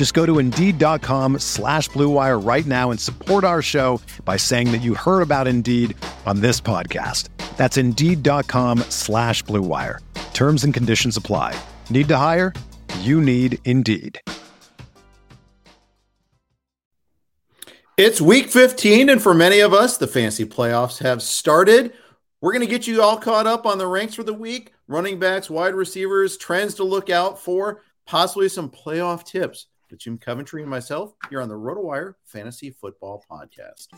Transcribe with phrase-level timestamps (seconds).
[0.00, 4.80] Just go to Indeed.com slash BlueWire right now and support our show by saying that
[4.80, 7.28] you heard about Indeed on this podcast.
[7.58, 9.98] That's Indeed.com slash BlueWire.
[10.32, 11.54] Terms and conditions apply.
[11.90, 12.54] Need to hire?
[13.00, 14.18] You need Indeed.
[17.98, 21.92] It's week 15, and for many of us, the fantasy playoffs have started.
[22.40, 25.18] We're going to get you all caught up on the ranks for the week, running
[25.18, 30.62] backs, wide receivers, trends to look out for, possibly some playoff tips with Jim Coventry
[30.62, 33.88] and myself here on the RotoWire Fantasy Football Podcast.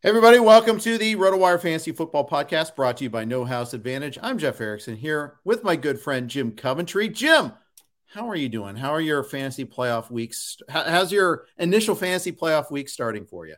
[0.00, 3.74] Hey everybody, welcome to the RotoWire Fantasy Football Podcast brought to you by No House
[3.74, 4.16] Advantage.
[4.22, 7.08] I'm Jeff Erickson here with my good friend Jim Coventry.
[7.08, 7.52] Jim,
[8.08, 8.74] how are you doing?
[8.74, 10.56] How are your fantasy playoff weeks?
[10.68, 13.56] How's your initial fantasy playoff week starting for you?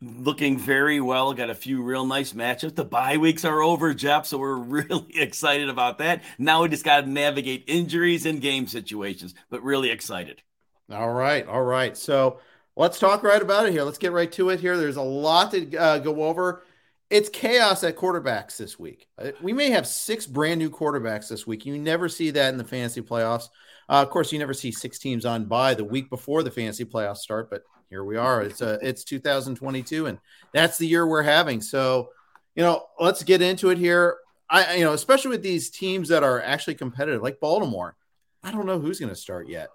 [0.00, 1.34] Looking very well.
[1.34, 2.74] Got a few real nice matchups.
[2.74, 6.22] The bye weeks are over, Jeff, so we're really excited about that.
[6.38, 10.42] Now we just got to navigate injuries and game situations, but really excited.
[10.90, 11.94] All right, all right.
[11.96, 12.40] So
[12.76, 13.82] let's talk right about it here.
[13.82, 14.78] Let's get right to it here.
[14.78, 16.64] There's a lot to uh, go over.
[17.10, 19.08] It's chaos at quarterbacks this week.
[19.18, 21.66] Uh, we may have six brand new quarterbacks this week.
[21.66, 23.48] You never see that in the fantasy playoffs.
[23.90, 26.84] Uh, of course, you never see six teams on by the week before the fantasy
[26.84, 28.40] playoffs start, but here we are.
[28.40, 30.18] It's uh, it's 2022, and
[30.54, 31.60] that's the year we're having.
[31.60, 32.10] So,
[32.54, 34.18] you know, let's get into it here.
[34.48, 37.96] I, you know, especially with these teams that are actually competitive, like Baltimore.
[38.44, 39.70] I don't know who's going to start yet.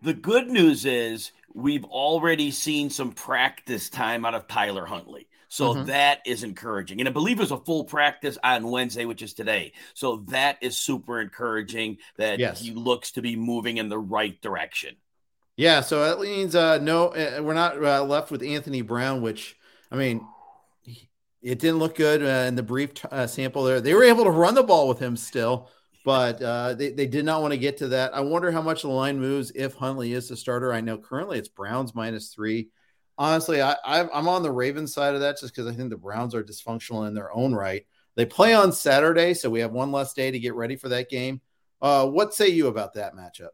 [0.00, 5.26] The good news is we've already seen some practice time out of Tyler Huntley.
[5.48, 5.86] So mm-hmm.
[5.86, 7.00] that is encouraging.
[7.00, 9.72] And I believe it was a full practice on Wednesday, which is today.
[9.94, 12.60] So that is super encouraging that yes.
[12.60, 14.96] he looks to be moving in the right direction.
[15.56, 15.80] Yeah.
[15.80, 19.56] So that means uh, no, uh, we're not uh, left with Anthony Brown, which,
[19.90, 20.26] I mean,
[21.42, 23.80] it didn't look good uh, in the brief uh, sample there.
[23.80, 25.70] They were able to run the ball with him still
[26.08, 28.14] but uh, they, they did not want to get to that.
[28.14, 30.72] I wonder how much the line moves if Huntley is the starter.
[30.72, 32.70] I know currently it's Browns minus three.
[33.18, 36.36] Honestly, I, I'm on the Ravens side of that just because I think the Browns
[36.36, 37.84] are dysfunctional in their own right.
[38.14, 41.10] They play on Saturday, so we have one less day to get ready for that
[41.10, 41.40] game.
[41.82, 43.50] Uh, what say you about that matchup?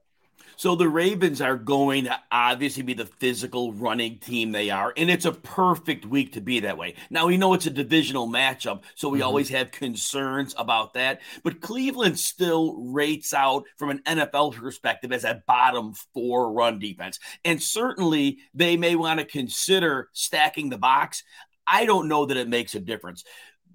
[0.57, 5.11] So the Ravens are going to obviously be the physical running team they are, and
[5.11, 6.95] it's a perfect week to be that way.
[7.11, 9.27] Now we know it's a divisional matchup, so we mm-hmm.
[9.27, 11.21] always have concerns about that.
[11.43, 17.19] But Cleveland still rates out from an NFL perspective as a bottom four run defense,
[17.45, 21.23] and certainly they may want to consider stacking the box.
[21.67, 23.25] I don't know that it makes a difference.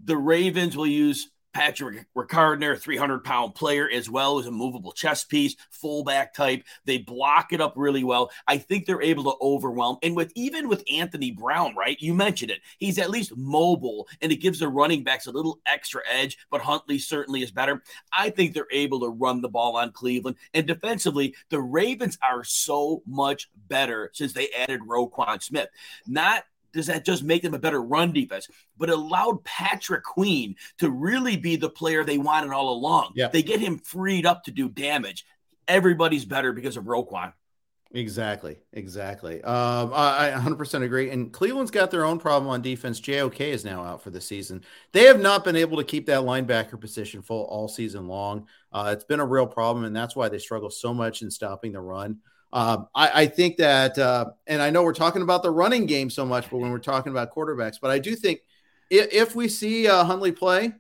[0.03, 4.91] The Ravens will use Patrick Ricard, their 300 pound player, as well as a movable
[4.91, 6.63] chess piece, fullback type.
[6.85, 8.31] They block it up really well.
[8.47, 9.97] I think they're able to overwhelm.
[10.03, 11.99] And with even with Anthony Brown, right?
[11.99, 12.61] You mentioned it.
[12.77, 16.61] He's at least mobile and it gives the running backs a little extra edge, but
[16.61, 17.83] Huntley certainly is better.
[18.11, 20.37] I think they're able to run the ball on Cleveland.
[20.53, 25.69] And defensively, the Ravens are so much better since they added Roquan Smith.
[26.05, 26.43] Not
[26.73, 28.47] does that just make them a better run defense?
[28.77, 33.13] But allowed Patrick Queen to really be the player they wanted all along.
[33.15, 33.27] Yeah.
[33.27, 35.25] They get him freed up to do damage.
[35.67, 37.33] Everybody's better because of Roquan.
[37.91, 38.57] Exactly.
[38.71, 39.41] Exactly.
[39.43, 41.09] Um, I, I 100% agree.
[41.09, 42.99] And Cleveland's got their own problem on defense.
[42.99, 44.63] JOK is now out for the season.
[44.91, 48.47] They have not been able to keep that linebacker position full all season long.
[48.71, 51.71] Uh, it's been a real problem, and that's why they struggle so much in stopping
[51.71, 52.19] the run.
[52.51, 56.09] Um, I, I, think that, uh, and I know we're talking about the running game
[56.09, 58.39] so much, but when we're talking about quarterbacks, but I do think
[58.89, 60.73] if, if we see uh, Huntley play,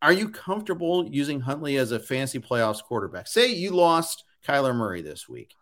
[0.00, 3.26] are you comfortable using Huntley as a fancy playoffs quarterback?
[3.26, 5.54] Say you lost Kyler Murray this week.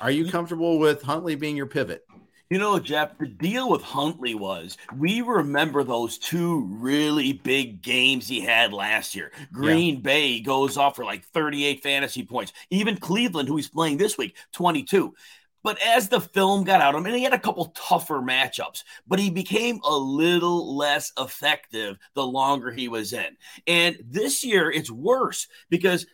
[0.00, 2.04] Are you comfortable with Huntley being your pivot?
[2.50, 8.28] You know, Jeff, the deal with Huntley was we remember those two really big games
[8.28, 9.32] he had last year.
[9.52, 10.00] Green yeah.
[10.00, 12.52] Bay goes off for like 38 fantasy points.
[12.70, 15.14] Even Cleveland, who he's playing this week, 22.
[15.62, 19.18] But as the film got out, I mean, he had a couple tougher matchups, but
[19.18, 23.38] he became a little less effective the longer he was in.
[23.66, 26.06] And this year, it's worse because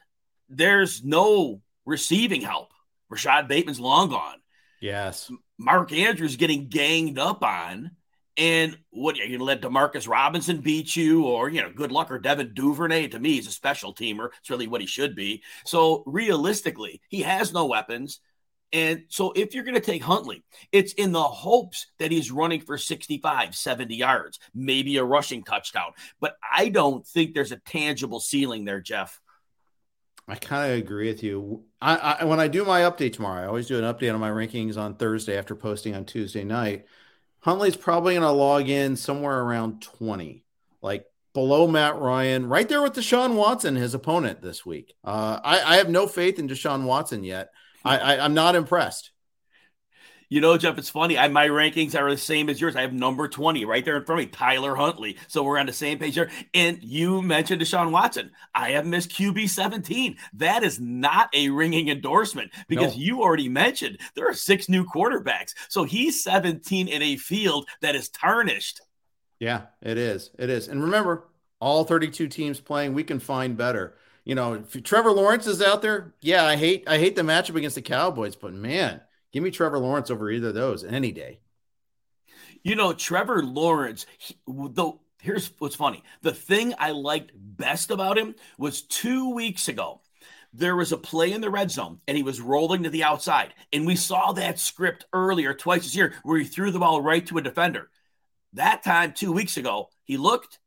[0.48, 2.70] there's no receiving help.
[3.08, 4.36] Rashod Bateman's long gone.
[4.80, 5.32] Yes.
[5.60, 7.90] Mark Andrews getting ganged up on.
[8.36, 12.10] And what you're going to let Demarcus Robinson beat you, or you know, good luck,
[12.10, 13.08] or Devin Duvernay?
[13.08, 14.30] To me, he's a special teamer.
[14.38, 15.42] It's really what he should be.
[15.66, 18.20] So realistically, he has no weapons.
[18.72, 20.42] And so if you're going to take Huntley,
[20.72, 25.90] it's in the hopes that he's running for 65, 70 yards, maybe a rushing touchdown.
[26.20, 29.20] But I don't think there's a tangible ceiling there, Jeff.
[30.30, 31.64] I kind of agree with you.
[31.80, 34.30] I, I, when I do my update tomorrow, I always do an update on my
[34.30, 36.84] rankings on Thursday after posting on Tuesday night.
[37.40, 40.44] Huntley's probably going to log in somewhere around 20,
[40.82, 44.94] like below Matt Ryan, right there with Deshaun Watson, his opponent this week.
[45.02, 47.50] Uh, I, I have no faith in Deshaun Watson yet.
[47.84, 49.10] I, I'm not impressed.
[50.30, 51.18] You know, Jeff, it's funny.
[51.18, 52.76] I, my rankings are the same as yours.
[52.76, 55.18] I have number 20 right there in front of me, Tyler Huntley.
[55.26, 56.30] So we're on the same page here.
[56.54, 58.30] And you mentioned Deshaun Watson.
[58.54, 60.16] I have missed QB 17.
[60.34, 63.02] That is not a ringing endorsement because no.
[63.02, 65.52] you already mentioned there are six new quarterbacks.
[65.68, 68.80] So he's 17 in a field that is tarnished.
[69.40, 70.30] Yeah, it is.
[70.38, 70.68] It is.
[70.68, 71.26] And remember,
[71.60, 73.96] all 32 teams playing, we can find better.
[74.24, 77.56] You know, if Trevor Lawrence is out there, yeah, I hate I hate the matchup
[77.56, 79.00] against the Cowboys, but man,
[79.32, 81.40] Give me Trevor Lawrence over either of those any day.
[82.62, 86.02] You know, Trevor Lawrence, he, though, here's what's funny.
[86.22, 90.00] The thing I liked best about him was two weeks ago,
[90.52, 93.54] there was a play in the red zone and he was rolling to the outside.
[93.72, 97.24] And we saw that script earlier, twice this year, where he threw the ball right
[97.26, 97.88] to a defender.
[98.54, 100.58] That time, two weeks ago, he looked,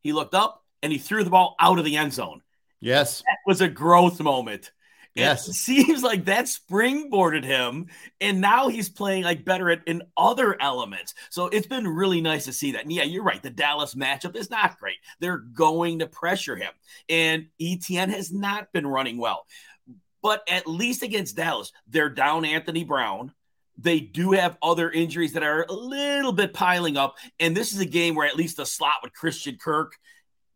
[0.00, 2.40] he looked up, and he threw the ball out of the end zone.
[2.80, 3.20] Yes.
[3.20, 4.72] That was a growth moment.
[5.18, 5.48] Yes.
[5.48, 7.86] It seems like that springboarded him.
[8.20, 11.14] And now he's playing like better at, in other elements.
[11.30, 12.82] So it's been really nice to see that.
[12.82, 13.42] And yeah, you're right.
[13.42, 14.96] The Dallas matchup is not great.
[15.20, 16.70] They're going to pressure him.
[17.08, 19.46] And ETN has not been running well.
[20.22, 23.32] But at least against Dallas, they're down Anthony Brown.
[23.80, 27.14] They do have other injuries that are a little bit piling up.
[27.38, 29.92] And this is a game where at least the slot with Christian Kirk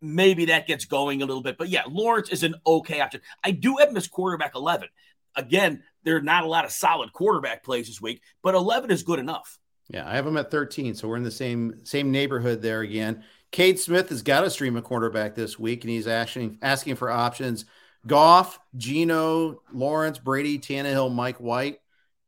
[0.03, 1.57] maybe that gets going a little bit.
[1.57, 3.21] But yeah, Lawrence is an okay option.
[3.43, 4.89] I do have him as quarterback 11.
[5.35, 9.03] Again, there are not a lot of solid quarterback plays this week, but 11 is
[9.03, 9.57] good enough.
[9.89, 13.23] Yeah, I have him at 13, so we're in the same same neighborhood there again.
[13.51, 17.09] Cade Smith has got to stream a quarterback this week, and he's actually asking for
[17.09, 17.65] options.
[18.05, 21.79] Goff, Geno, Lawrence, Brady, Tannehill, Mike White.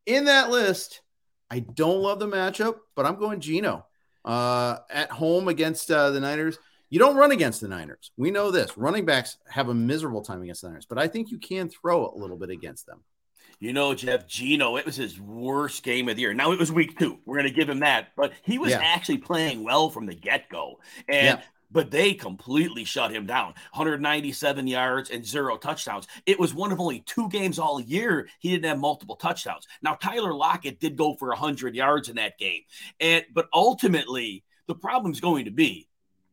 [0.06, 1.00] In that list,
[1.50, 3.86] I don't love the matchup, but I'm going Geno
[4.24, 6.58] Uh, at home against uh, the Niners.
[6.88, 8.12] You don't run against the Niners.
[8.16, 8.76] We know this.
[8.78, 12.08] Running backs have a miserable time against the Niners, but I think you can throw
[12.08, 13.02] a little bit against them.
[13.58, 16.34] You know, Jeff Geno, it was his worst game of the year.
[16.34, 17.18] Now it was week two.
[17.24, 18.80] We're going to give him that, but he was yeah.
[18.82, 20.78] actually playing well from the get go.
[21.08, 21.42] And yeah.
[21.68, 26.06] But they completely shut him down 197 yards and zero touchdowns.
[26.24, 29.66] It was one of only two games all year he didn't have multiple touchdowns.
[29.82, 32.62] Now, Tyler Lockett did go for 100 yards in that game.
[33.00, 35.88] and But ultimately, the problem is going to be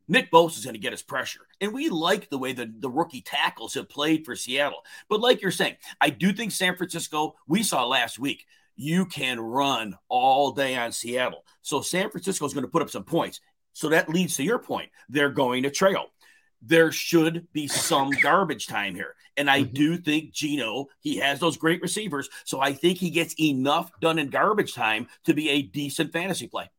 [0.08, 1.40] Nick Bosa is going to get his pressure.
[1.60, 4.82] And we like the way the, the rookie tackles have played for Seattle.
[5.08, 9.40] But like you're saying, I do think San Francisco, we saw last week, you can
[9.40, 11.44] run all day on Seattle.
[11.62, 13.40] So San Francisco is going to put up some points.
[13.72, 14.90] So that leads to your point.
[15.08, 16.06] They're going to trail.
[16.62, 19.14] There should be some garbage time here.
[19.36, 19.74] And I mm-hmm.
[19.74, 22.28] do think Geno, he has those great receivers.
[22.44, 26.46] So I think he gets enough done in garbage time to be a decent fantasy
[26.46, 26.70] play.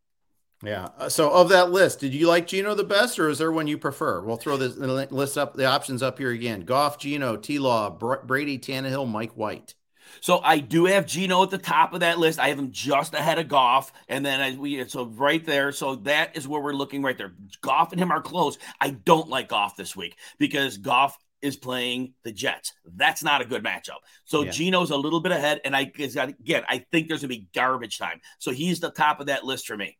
[0.63, 0.89] Yeah.
[0.97, 3.67] Uh, so of that list, did you like Geno the best, or is there one
[3.67, 4.21] you prefer?
[4.21, 7.59] We'll throw this list up, the options up here again: Goff, Geno, T.
[7.59, 9.75] Law, Brady, Tannehill, Mike White.
[10.21, 12.39] So I do have Geno at the top of that list.
[12.39, 15.71] I have him just ahead of Goff, and then I, we so right there.
[15.71, 17.33] So that is where we're looking right there.
[17.62, 18.57] Goff and him are close.
[18.79, 22.74] I don't like Goff this week because Goff is playing the Jets.
[22.95, 24.00] That's not a good matchup.
[24.24, 24.51] So yeah.
[24.51, 28.21] Geno's a little bit ahead, and I again I think there's gonna be garbage time.
[28.39, 29.97] So he's the top of that list for me.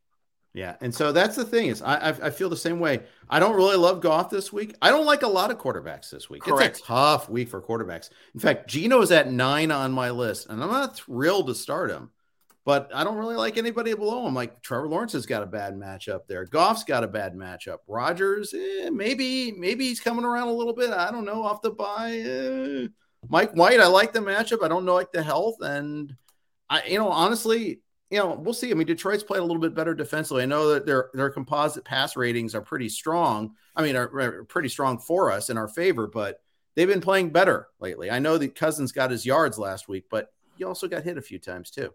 [0.56, 3.02] Yeah, and so that's the thing is I, I feel the same way.
[3.28, 4.74] I don't really love Goff this week.
[4.80, 6.44] I don't like a lot of quarterbacks this week.
[6.44, 6.78] Correct.
[6.78, 8.08] It's a tough week for quarterbacks.
[8.32, 11.90] In fact, Geno is at nine on my list, and I'm not thrilled to start
[11.90, 12.10] him.
[12.64, 14.34] But I don't really like anybody below him.
[14.34, 16.46] Like Trevor Lawrence has got a bad matchup there.
[16.46, 17.80] Goff's got a bad matchup.
[17.86, 20.88] Rodgers, eh, maybe maybe he's coming around a little bit.
[20.88, 22.16] I don't know off the bye.
[22.16, 22.88] Eh.
[23.28, 24.64] Mike White, I like the matchup.
[24.64, 26.16] I don't know like the health, and
[26.70, 28.70] I you know honestly you know, we'll see.
[28.70, 30.42] I mean, Detroit's played a little bit better defensively.
[30.42, 33.54] I know that their their composite pass ratings are pretty strong.
[33.74, 36.40] I mean, are, are pretty strong for us in our favor, but
[36.74, 38.10] they've been playing better lately.
[38.10, 41.22] I know that Cousins got his yards last week, but he also got hit a
[41.22, 41.92] few times too.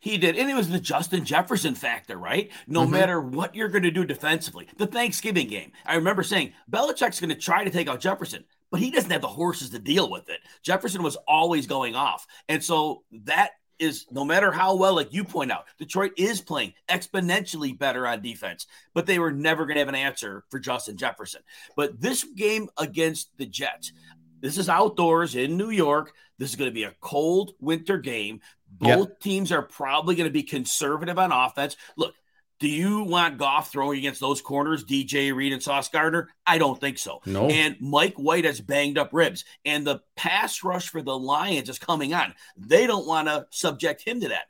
[0.00, 0.36] He did.
[0.36, 2.50] And it was the Justin Jefferson factor, right?
[2.66, 2.92] No mm-hmm.
[2.92, 4.68] matter what you're going to do defensively.
[4.76, 8.80] The Thanksgiving game, I remember saying Belichick's going to try to take out Jefferson, but
[8.80, 10.40] he doesn't have the horses to deal with it.
[10.62, 12.26] Jefferson was always going off.
[12.48, 16.74] And so that is no matter how well, like you point out, Detroit is playing
[16.88, 20.96] exponentially better on defense, but they were never going to have an answer for Justin
[20.96, 21.42] Jefferson.
[21.76, 23.92] But this game against the Jets,
[24.40, 26.12] this is outdoors in New York.
[26.38, 28.40] This is going to be a cold winter game.
[28.70, 29.20] Both yep.
[29.20, 31.76] teams are probably going to be conservative on offense.
[31.96, 32.14] Look,
[32.58, 36.30] do you want Goff throwing against those corners, DJ Reed and Sauce Gardner?
[36.46, 37.20] I don't think so.
[37.26, 37.48] No.
[37.48, 41.78] And Mike White has banged up ribs, and the pass rush for the Lions is
[41.78, 42.34] coming on.
[42.56, 44.46] They don't want to subject him to that.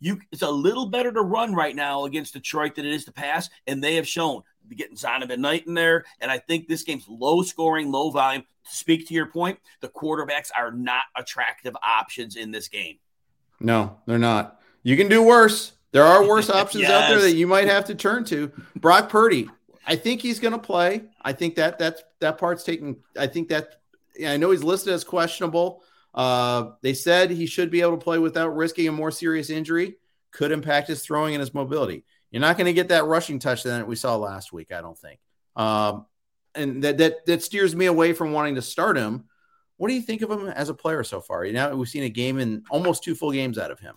[0.00, 3.12] You, it's a little better to run right now against Detroit than it is to
[3.12, 4.42] pass, and they have shown
[4.74, 6.04] getting Zonovan Knight in there.
[6.20, 8.42] And I think this game's low scoring, low volume.
[8.42, 12.98] To speak to your point, the quarterbacks are not attractive options in this game.
[13.60, 14.60] No, they're not.
[14.82, 15.72] You can do worse.
[15.94, 16.90] There are worse options yes.
[16.90, 18.50] out there that you might have to turn to.
[18.74, 19.48] Brock Purdy,
[19.86, 21.04] I think he's going to play.
[21.22, 22.96] I think that that's that part's taken.
[23.16, 23.80] I think that
[24.26, 25.84] I know he's listed as questionable.
[26.12, 29.94] Uh, they said he should be able to play without risking a more serious injury.
[30.32, 32.04] Could impact his throwing and his mobility.
[32.32, 34.72] You're not going to get that rushing touch that we saw last week.
[34.72, 35.20] I don't think.
[35.54, 36.06] Um,
[36.56, 39.26] and that that that steers me away from wanting to start him.
[39.76, 41.44] What do you think of him as a player so far?
[41.44, 43.94] You know, we've seen a game in almost two full games out of him.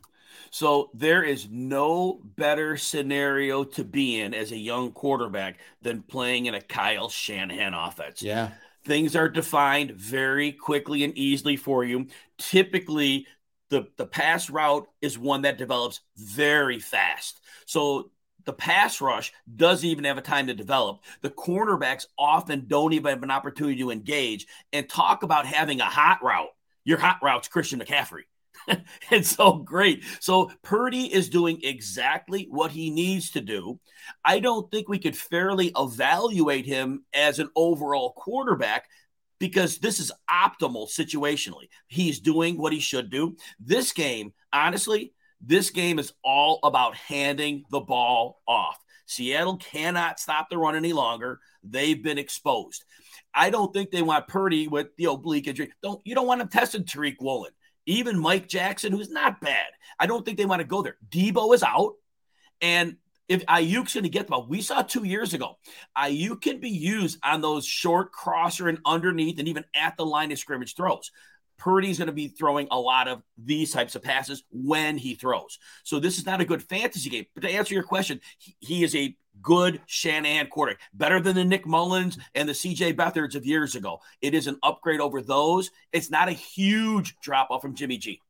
[0.51, 6.46] So there is no better scenario to be in as a young quarterback than playing
[6.46, 8.22] in a Kyle Shanahan offense.
[8.22, 8.51] Yeah.
[8.86, 12.08] Things are defined very quickly and easily for you.
[12.38, 13.27] Typically,
[13.70, 17.42] the, the pass route is one that develops very fast.
[17.66, 18.12] So
[18.46, 21.01] the pass rush doesn't even have a time to develop.
[21.22, 25.86] The cornerbacks often don't even have an opportunity to engage and talk about having a
[25.86, 26.54] hot route.
[26.86, 28.22] Your hot route's Christian McCaffrey.
[29.12, 30.03] it's so great.
[30.19, 33.79] So Purdy is doing exactly what he needs to do.
[34.24, 38.86] I don't think we could fairly evaluate him as an overall quarterback
[39.39, 41.69] because this is optimal situationally.
[41.88, 43.38] He's doing what he should do.
[43.59, 48.77] This game, honestly, this game is all about handing the ball off.
[49.05, 51.39] Seattle cannot stop the run any longer.
[51.63, 52.83] They've been exposed.
[53.33, 55.71] I don't think they want Purdy with the oblique injury.
[55.81, 57.51] Don't you don't want him testing Tariq Woolen
[57.88, 59.67] even Mike Jackson, who's not bad.
[60.00, 60.98] I don't think they want to go there.
[61.10, 61.94] Deebo is out.
[62.62, 65.58] And if Aiyuk's going to get the ball, we saw two years ago,
[65.98, 70.32] Aiyuk can be used on those short crosser and underneath and even at the line
[70.32, 71.12] of scrimmage throws.
[71.58, 75.60] Purdy's going to be throwing a lot of these types of passes when he throws.
[75.84, 77.26] So this is not a good fantasy game.
[77.34, 81.46] But to answer your question, he, he is a good Shanahan quarterback, better than the
[81.46, 84.00] Nick Mullens and the CJ Beathards of years ago.
[84.22, 85.72] It is an upgrade over those.
[85.92, 88.22] It's not a huge drop off from Jimmy G.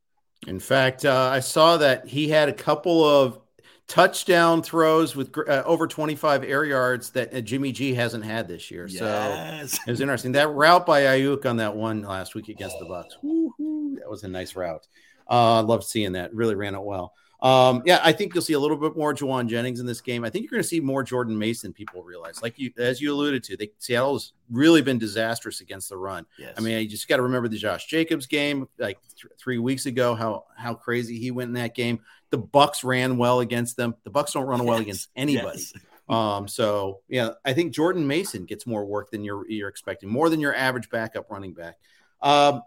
[0.46, 3.40] In fact, uh, I saw that he had a couple of
[3.88, 8.70] touchdown throws with uh, over 25 air yards that uh, Jimmy G hasn't had this
[8.70, 8.86] year.
[8.86, 9.72] Yes.
[9.72, 10.32] So it was interesting.
[10.32, 12.84] That route by Aiyuk on that one last week against oh.
[12.84, 13.22] the Bucs.
[13.22, 14.86] Woo-hoo, that was a nice route.
[15.28, 16.34] Uh, I love seeing that.
[16.34, 17.14] Really ran it well.
[17.40, 20.24] Um, yeah, I think you'll see a little bit more Jauan Jennings in this game.
[20.24, 21.72] I think you're going to see more Jordan Mason.
[21.72, 25.96] People realize, like you, as you alluded to, they, Seattle's really been disastrous against the
[25.96, 26.26] run.
[26.36, 26.54] Yes.
[26.58, 29.86] I mean, you just got to remember the Josh Jacobs game, like th- three weeks
[29.86, 32.00] ago, how how crazy he went in that game.
[32.30, 33.94] The Bucs ran well against them.
[34.04, 34.68] The Bucs don't run yes.
[34.68, 35.58] well against anybody.
[35.58, 35.72] Yes.
[36.08, 40.30] Um, so yeah, I think Jordan Mason gets more work than you're you're expecting, more
[40.30, 41.76] than your average backup running back.
[42.22, 42.62] Um,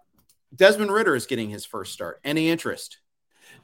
[0.56, 2.20] Desmond Ridder is getting his first start.
[2.24, 3.00] Any interest?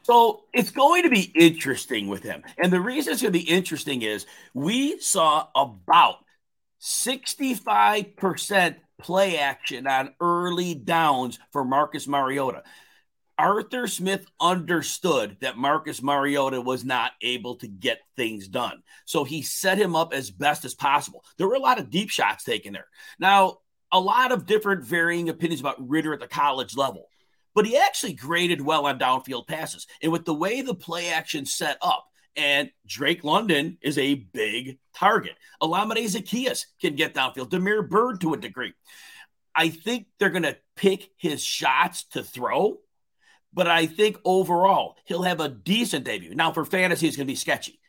[0.04, 2.44] So it's going to be interesting with him.
[2.58, 6.18] And the reason it's going to be interesting is we saw about
[6.82, 12.64] 65% play action on early downs for Marcus Mariota.
[13.38, 18.82] Arthur Smith understood that Marcus Mariota was not able to get things done.
[19.06, 21.24] So he set him up as best as possible.
[21.38, 22.88] There were a lot of deep shots taken there.
[23.20, 23.60] Now,
[23.92, 27.08] a lot of different varying opinions about Ridder at the college level
[27.58, 29.88] but he actually graded well on downfield passes.
[30.04, 34.78] And with the way the play action set up, and Drake London is a big
[34.94, 35.34] target.
[35.60, 37.50] Olamide Zaccheaus can get downfield.
[37.50, 38.74] Damiere Byrd to a degree.
[39.56, 42.78] I think they're going to pick his shots to throw,
[43.54, 46.36] but I think overall he'll have a decent debut.
[46.36, 47.80] Now for fantasy, it's going to be sketchy.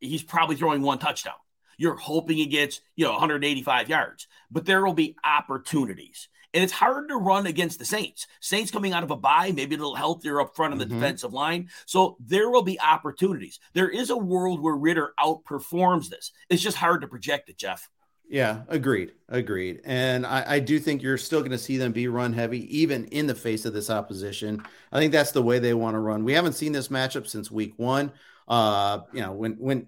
[0.00, 1.34] He's probably throwing one touchdown.
[1.78, 6.28] You're hoping he gets, you know, 185 yards, but there will be opportunities.
[6.54, 8.26] And it's hard to run against the Saints.
[8.40, 10.94] Saints coming out of a bye, maybe a little healthier up front on the mm-hmm.
[10.94, 11.68] defensive line.
[11.84, 13.60] So there will be opportunities.
[13.74, 16.32] There is a world where Ridder outperforms this.
[16.48, 17.90] It's just hard to project it, Jeff.
[18.28, 19.12] Yeah, agreed.
[19.28, 19.82] Agreed.
[19.84, 23.04] And I, I do think you're still going to see them be run heavy, even
[23.06, 24.62] in the face of this opposition.
[24.90, 26.24] I think that's the way they want to run.
[26.24, 28.12] We haven't seen this matchup since week one.
[28.48, 29.86] Uh, you know, when when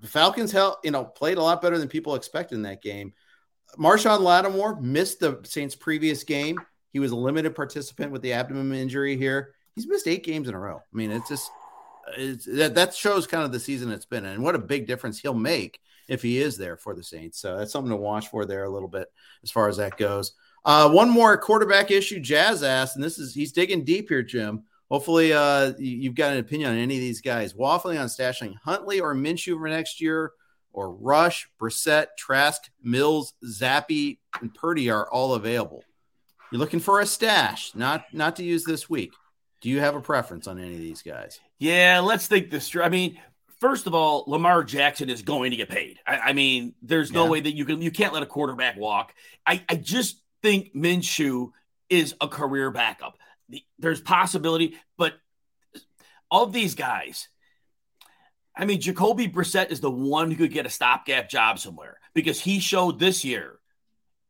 [0.00, 3.12] the Falcons held, you know, played a lot better than people expected in that game.
[3.78, 6.58] Marshon Lattimore missed the Saints' previous game.
[6.92, 9.54] He was a limited participant with the abdomen injury here.
[9.74, 10.76] He's missed eight games in a row.
[10.76, 11.50] I mean, it's just
[12.16, 15.18] it's, that that shows kind of the season it's been, and what a big difference
[15.18, 17.38] he'll make if he is there for the Saints.
[17.38, 19.08] So that's something to watch for there a little bit
[19.42, 20.32] as far as that goes.
[20.64, 24.64] Uh, one more quarterback issue Jazz asked, and this is he's digging deep here, Jim.
[24.90, 27.52] Hopefully, uh, you've got an opinion on any of these guys.
[27.52, 30.32] Waffling on stashing Huntley or Minshew for next year,
[30.72, 35.84] or Rush, Brissett, Trask, Mills, Zappe, and Purdy are all available.
[36.50, 39.12] You're looking for a stash, not not to use this week.
[39.60, 41.40] Do you have a preference on any of these guys?
[41.58, 42.74] Yeah, let's think this.
[42.76, 43.18] I mean,
[43.60, 45.98] first of all, Lamar Jackson is going to get paid.
[46.06, 47.30] I, I mean, there's no yeah.
[47.30, 49.14] way that you can you can't let a quarterback walk.
[49.46, 51.50] I, I just think Minshew
[51.88, 53.18] is a career backup.
[53.78, 55.14] There's possibility, but
[56.30, 57.28] of these guys,
[58.54, 62.40] I mean, Jacoby Brissett is the one who could get a stopgap job somewhere because
[62.40, 63.58] he showed this year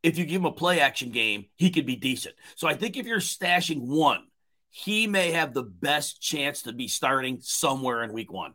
[0.02, 2.34] if you give him a play action game, he could be decent.
[2.54, 4.24] So I think if you're stashing one,
[4.70, 8.54] he may have the best chance to be starting somewhere in week one.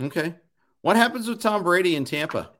[0.00, 0.34] Okay.
[0.80, 2.50] What happens with Tom Brady in Tampa?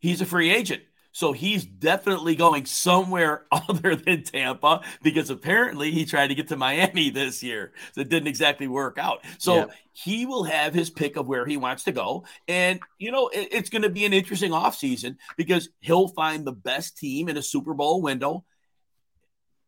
[0.00, 0.82] He's a free agent.
[1.12, 6.56] So he's definitely going somewhere other than Tampa because apparently he tried to get to
[6.56, 7.72] Miami this year.
[7.92, 9.24] So it didn't exactly work out.
[9.38, 9.66] So yeah.
[9.92, 12.24] he will have his pick of where he wants to go.
[12.46, 16.52] And, you know, it, it's going to be an interesting offseason because he'll find the
[16.52, 18.44] best team in a Super Bowl window,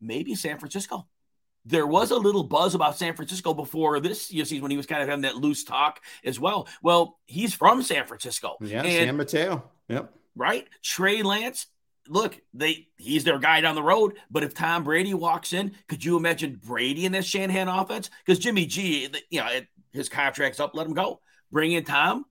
[0.01, 1.07] maybe San Francisco
[1.65, 4.87] there was a little buzz about San Francisco before this you season when he was
[4.87, 6.69] kind of having that loose talk as well.
[6.83, 8.57] Well, he's from San Francisco.
[8.61, 9.65] Yeah, and, San Mateo.
[9.89, 10.13] Yep.
[10.35, 10.67] Right?
[10.83, 11.67] Trey Lance.
[12.09, 14.19] Look, they he's their guy down the road.
[14.31, 18.11] But if Tom Brady walks in, could you imagine Brady in this Shanahan offense?
[18.25, 19.49] Because Jimmy G, you know,
[19.93, 21.21] his contract's up, let him go.
[21.53, 22.25] Bring in Tom.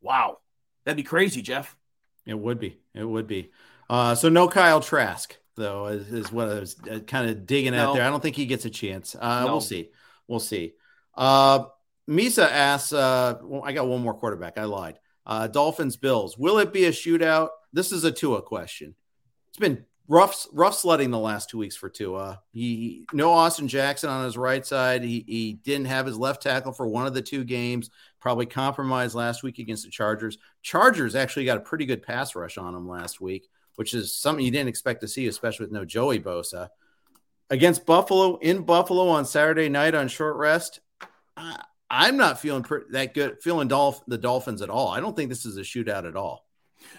[0.00, 0.38] Wow,
[0.84, 1.76] that'd be crazy, Jeff.
[2.24, 2.78] It would be.
[2.94, 3.50] It would be.
[3.90, 7.72] Uh, so no Kyle Trask though, is, is what I was uh, kind of digging
[7.72, 7.90] no.
[7.90, 8.04] at there.
[8.04, 9.16] I don't think he gets a chance.
[9.18, 9.52] Uh, no.
[9.52, 9.90] We'll see.
[10.28, 10.74] We'll see.
[11.14, 11.64] Uh,
[12.08, 14.58] Misa asks, uh, well, I got one more quarterback.
[14.58, 14.98] I lied.
[15.24, 16.36] Uh, Dolphins, Bills.
[16.36, 17.50] Will it be a shootout?
[17.72, 18.94] This is a Tua question.
[19.50, 22.42] It's been rough, rough sledding the last two weeks for Tua.
[22.52, 25.04] He no Austin Jackson on his right side.
[25.04, 27.88] He, he didn't have his left tackle for one of the two games.
[28.20, 30.38] Probably compromised last week against the Chargers.
[30.62, 34.44] Chargers actually got a pretty good pass rush on him last week which is something
[34.44, 36.68] you didn't expect to see, especially with no Joey Bosa.
[37.50, 40.80] Against Buffalo in Buffalo on Saturday night on short rest,
[41.36, 41.58] I,
[41.90, 44.88] am not feeling that good, feeling Dolph- the Dolphins at all.
[44.88, 46.46] I don't think this is a shootout at all.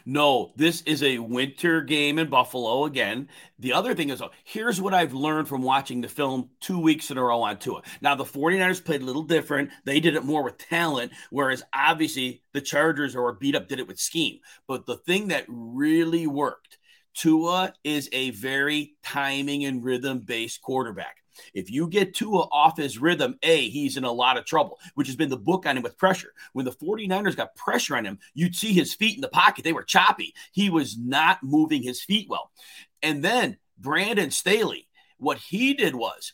[0.06, 3.30] No, this is a winter game in Buffalo again.
[3.58, 7.18] The other thing is, here's what I've learned from watching the film two weeks in
[7.18, 7.82] a row on Tua.
[8.02, 9.70] Now, the 49ers played a little different.
[9.86, 13.88] They did it more with talent, whereas obviously the Chargers or beat up did it
[13.88, 14.40] with scheme.
[14.68, 16.78] But the thing that really worked,
[17.14, 21.23] Tua is a very timing and rhythm based quarterback.
[21.54, 25.08] If you get Tua off his rhythm, A, he's in a lot of trouble, which
[25.08, 26.34] has been the book on him with pressure.
[26.54, 29.64] When the 49ers got pressure on him, you'd see his feet in the pocket.
[29.64, 30.34] They were choppy.
[30.52, 32.52] He was not moving his feet well.
[33.02, 36.34] And then Brandon Staley, what he did was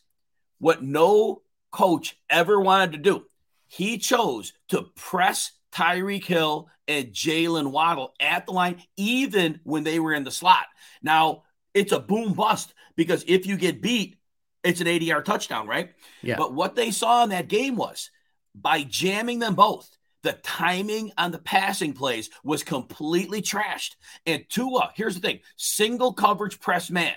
[0.59, 3.25] what no coach ever wanted to do.
[3.67, 9.99] He chose to press Tyreek Hill and Jaylen Waddle at the line, even when they
[9.99, 10.65] were in the slot.
[11.01, 14.17] Now, it's a boom bust because if you get beat,
[14.63, 15.91] it's an 80 yard touchdown, right?
[16.21, 16.35] Yeah.
[16.37, 18.11] But what they saw in that game was
[18.55, 19.89] by jamming them both,
[20.23, 23.95] the timing on the passing plays was completely trashed.
[24.25, 27.15] And Tua, here's the thing single coverage press man.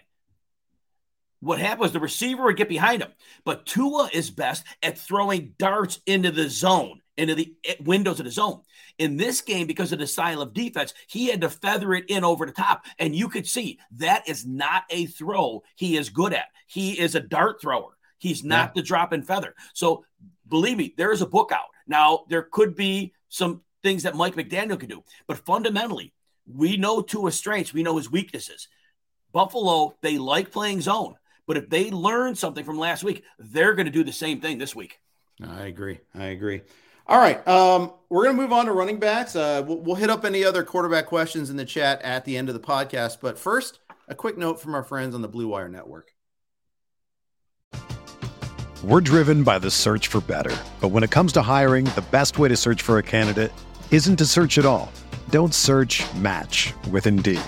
[1.41, 3.11] What happened was the receiver would get behind him,
[3.45, 8.25] but Tua is best at throwing darts into the zone, into the eh, windows of
[8.25, 8.61] the zone.
[8.99, 12.25] In this game, because of the style of defense, he had to feather it in
[12.25, 12.85] over the top.
[12.99, 16.47] And you could see that is not a throw he is good at.
[16.67, 17.97] He is a dart thrower.
[18.19, 18.73] He's not yeah.
[18.77, 19.55] the drop and feather.
[19.75, 20.05] So
[20.49, 21.67] believe me, there is a book out.
[21.87, 26.13] Now, there could be some things that Mike McDaniel could do, but fundamentally,
[26.47, 28.69] we know Tua's strengths, we know his weaknesses.
[29.33, 31.15] Buffalo, they like playing zone,
[31.47, 34.59] but if they learn something from last week, they're going to do the same thing
[34.59, 35.01] this week.
[35.43, 35.99] I agree.
[36.15, 36.63] I agree.
[37.07, 37.47] All right.
[37.47, 39.35] Um, we're going to move on to running backs.
[39.35, 42.49] Uh, we'll, we'll, hit up any other quarterback questions in the chat at the end
[42.49, 43.19] of the podcast.
[43.21, 46.13] But first, a quick note from our friends on the Blue Wire Network.
[48.85, 50.57] We're driven by the search for better.
[50.81, 53.53] But when it comes to hiring, the best way to search for a candidate
[53.93, 54.91] isn't to search at all.
[55.31, 57.41] Don't search match with Indeed.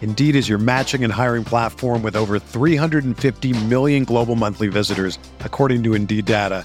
[0.00, 5.82] Indeed is your matching and hiring platform with over 350 million global monthly visitors, according
[5.82, 6.64] to Indeed data,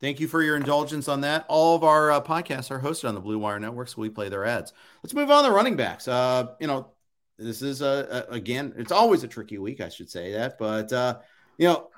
[0.00, 1.46] Thank you for your indulgence on that.
[1.48, 4.28] All of our uh, podcasts are hosted on the Blue Wire Network, so we play
[4.28, 4.72] their ads.
[5.02, 6.06] Let's move on to running backs.
[6.06, 6.92] Uh, you know,
[7.38, 11.18] this is a, again, it's always a tricky week, I should say that, but uh,
[11.58, 11.88] you know,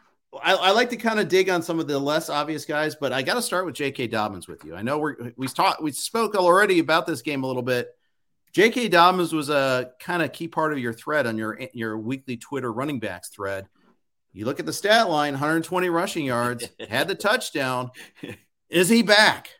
[0.42, 3.12] I, I like to kind of dig on some of the less obvious guys, but
[3.12, 4.08] I got to start with J.K.
[4.08, 4.74] Dobbins with you.
[4.74, 7.88] I know we're we talked we spoke already about this game a little bit.
[8.52, 8.88] J.K.
[8.88, 12.72] Dobbins was a kind of key part of your thread on your your weekly Twitter
[12.72, 13.68] running backs thread.
[14.32, 17.90] You look at the stat line 120 rushing yards, had the touchdown.
[18.68, 19.50] Is he back?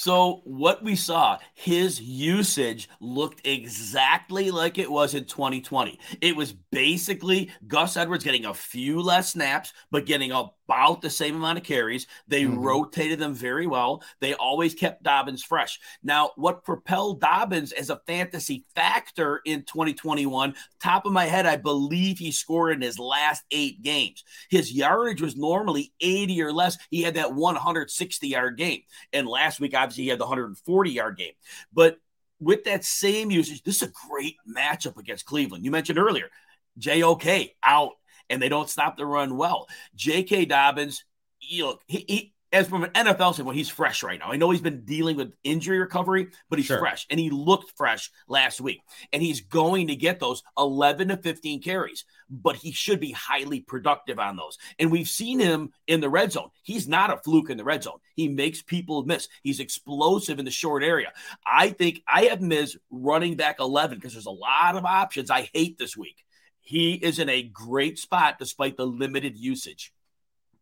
[0.00, 5.98] So, what we saw, his usage looked exactly like it was in 2020.
[6.22, 10.32] It was basically Gus Edwards getting a few less snaps, but getting
[10.70, 12.06] about the same amount of carries.
[12.28, 12.58] They mm-hmm.
[12.58, 14.04] rotated them very well.
[14.20, 15.80] They always kept Dobbins fresh.
[16.02, 21.56] Now, what propelled Dobbins as a fantasy factor in 2021, top of my head, I
[21.56, 24.22] believe he scored in his last eight games.
[24.48, 26.78] His yardage was normally 80 or less.
[26.90, 28.82] He had that 160 yard game.
[29.12, 31.32] And last week, obviously, he had the 140 yard game.
[31.72, 31.98] But
[32.38, 35.64] with that same usage, this is a great matchup against Cleveland.
[35.64, 36.30] You mentioned earlier,
[36.78, 37.26] JOK
[37.62, 37.92] out,
[38.30, 39.66] and they don't stop the run well.
[39.94, 40.46] J.K.
[40.46, 41.04] Dobbins,
[41.40, 44.32] you look, he, he as from an NFL standpoint, he's fresh right now.
[44.32, 46.78] I know he's been dealing with injury recovery, but he's sure.
[46.78, 48.80] fresh and he looked fresh last week.
[49.12, 53.60] And he's going to get those 11 to 15 carries, but he should be highly
[53.60, 54.58] productive on those.
[54.78, 56.50] And we've seen him in the red zone.
[56.62, 57.98] He's not a fluke in the red zone.
[58.16, 59.28] He makes people miss.
[59.42, 61.12] He's explosive in the short area.
[61.46, 65.48] I think I have as running back 11 because there's a lot of options I
[65.54, 66.24] hate this week.
[66.70, 69.92] He is in a great spot despite the limited usage.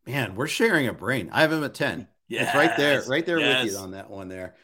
[0.07, 1.29] Man, we're sharing a brain.
[1.31, 2.09] I have him at 10.
[2.29, 2.45] Yeah.
[2.45, 3.65] It's right there, right there yes.
[3.65, 4.55] with you on that one there.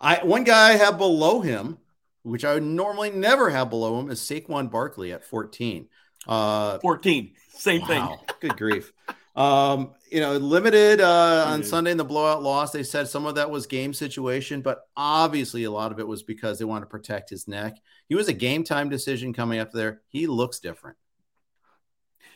[0.00, 1.78] I one guy I have below him,
[2.24, 5.86] which I would normally never have below him, is Saquon Barkley at 14.
[6.26, 7.32] Uh 14.
[7.50, 7.86] Same wow.
[7.86, 8.08] thing.
[8.40, 8.92] Good grief.
[9.38, 12.72] Um, you know, limited uh, on Sunday in the blowout loss.
[12.72, 16.24] They said some of that was game situation, but obviously a lot of it was
[16.24, 17.76] because they want to protect his neck.
[18.08, 20.00] He was a game time decision coming up there.
[20.08, 20.96] He looks different.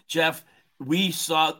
[0.06, 0.44] Jeff,
[0.78, 1.54] we saw.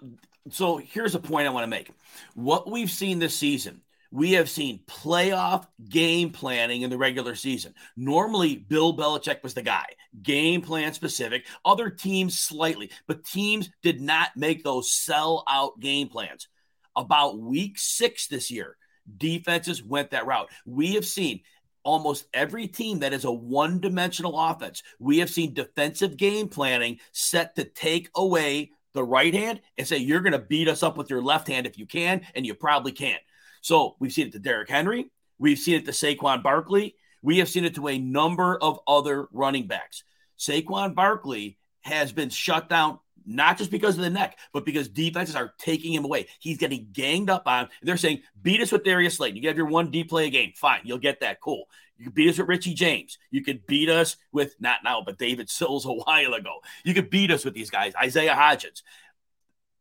[0.50, 1.90] So here's a point I want to make.
[2.35, 3.81] What we've seen this season
[4.12, 7.75] we have seen playoff game planning in the regular season.
[7.96, 9.87] Normally, Bill Belichick was the guy,
[10.22, 16.09] game plan specific, other teams slightly, but teams did not make those sell out game
[16.09, 16.48] plans.
[16.94, 18.77] About week six this year,
[19.16, 20.51] defenses went that route.
[20.66, 21.40] We have seen
[21.83, 26.98] almost every team that is a one dimensional offense, we have seen defensive game planning
[27.12, 30.98] set to take away the right hand and say, you're going to beat us up
[30.98, 33.22] with your left hand if you can, and you probably can't.
[33.62, 35.11] So we've seen it to Derrick Henry.
[35.38, 36.96] We've seen it to Saquon Barkley.
[37.22, 40.05] We have seen it to a number of other running backs.
[40.38, 45.37] Saquon Barkley has been shut down not just because of the neck, but because defenses
[45.37, 46.27] are taking him away.
[46.40, 47.68] He's getting ganged up on.
[47.83, 49.37] They're saying, beat us with Darius Slayton.
[49.37, 50.53] You get your one D play a game.
[50.57, 50.81] Fine.
[50.85, 51.40] You'll get that.
[51.40, 51.66] Cool.
[51.96, 53.18] You beat us with Richie James.
[53.31, 56.59] You could beat us with, not now, but David Sills a while ago.
[56.85, 58.83] You could beat us with these guys, Isaiah Hodgins.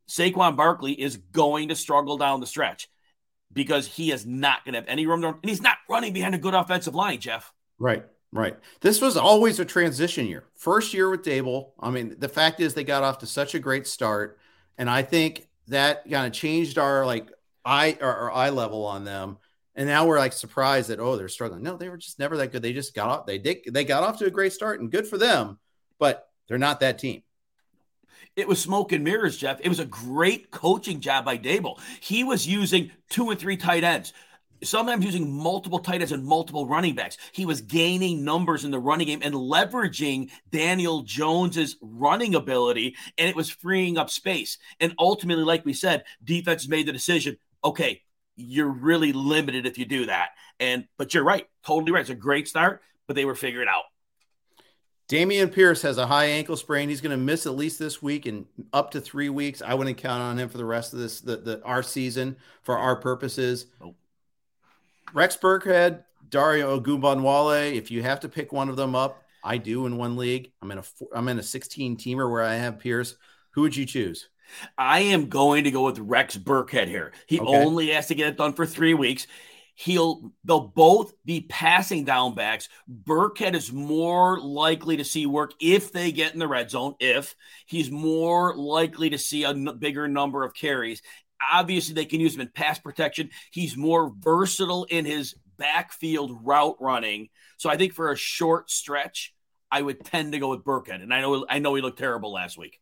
[0.08, 2.90] Saquon Barkley is going to struggle down the stretch
[3.54, 6.38] because he is not going to have any room, and he's not running behind a
[6.38, 7.54] good offensive line, Jeff.
[7.80, 8.58] Right, right.
[8.82, 10.46] This was always a transition year.
[10.56, 11.72] First year with Daboll.
[11.80, 14.38] I mean, the fact is they got off to such a great start,
[14.78, 17.32] and I think that kind of changed our like
[17.66, 19.38] eye our, our eye level on them.
[19.74, 21.64] And now we're like surprised that oh they're struggling.
[21.64, 22.62] No, they were just never that good.
[22.62, 23.26] They just got off.
[23.26, 23.60] They did.
[23.72, 25.60] They got off to a great start, and good for them.
[25.98, 27.24] But they're not that team.
[28.36, 29.60] It was smoke and mirrors, Jeff.
[29.62, 31.80] It was a great coaching job by Daboll.
[32.00, 34.14] He was using two and three tight ends
[34.64, 37.18] sometimes using multiple tight ends and multiple running backs.
[37.32, 43.30] He was gaining numbers in the running game and leveraging Daniel Jones's running ability, and
[43.30, 44.58] it was freeing up space.
[44.80, 47.38] And ultimately, like we said, defense made the decision.
[47.64, 48.02] Okay,
[48.36, 50.30] you're really limited if you do that.
[50.60, 52.02] And but you're right, totally right.
[52.02, 53.84] It's a great start, but they were figured out.
[55.12, 56.88] Dameon Pierce has a high ankle sprain.
[56.88, 59.62] He's going to miss at least this week and up to three weeks.
[59.62, 62.78] I wouldn't count on him for the rest of this, the, the our season for
[62.78, 63.66] our purposes.
[63.82, 63.98] Nope.
[65.14, 67.76] Rex Burkhead, Dare Ogunbowale.
[67.76, 70.54] If you have to pick one of them up, I do in one league.
[70.62, 73.18] I'm in a I'm in a 16 teamer where I have Pierce.
[73.52, 74.30] Who would you choose?
[74.78, 77.12] I am going to go with Rex Burkhead here.
[77.28, 77.66] He okay.
[77.66, 79.28] only has to get it done for three weeks
[79.84, 82.70] he'll they'll both be passing down backs.
[82.90, 86.96] Burkhead is more likely to see work if they get in the red zone.
[87.00, 91.02] If he's more likely to see a n- bigger number of carries.
[91.52, 93.32] Obviously, they can use him in pass protection.
[93.52, 97.30] He's more versatile in his backfield route running.
[97.58, 99.34] So I think for a short stretch,
[99.72, 101.02] I would tend to go with Burkhead.
[101.02, 102.81] And I know I know he looked terrible last week.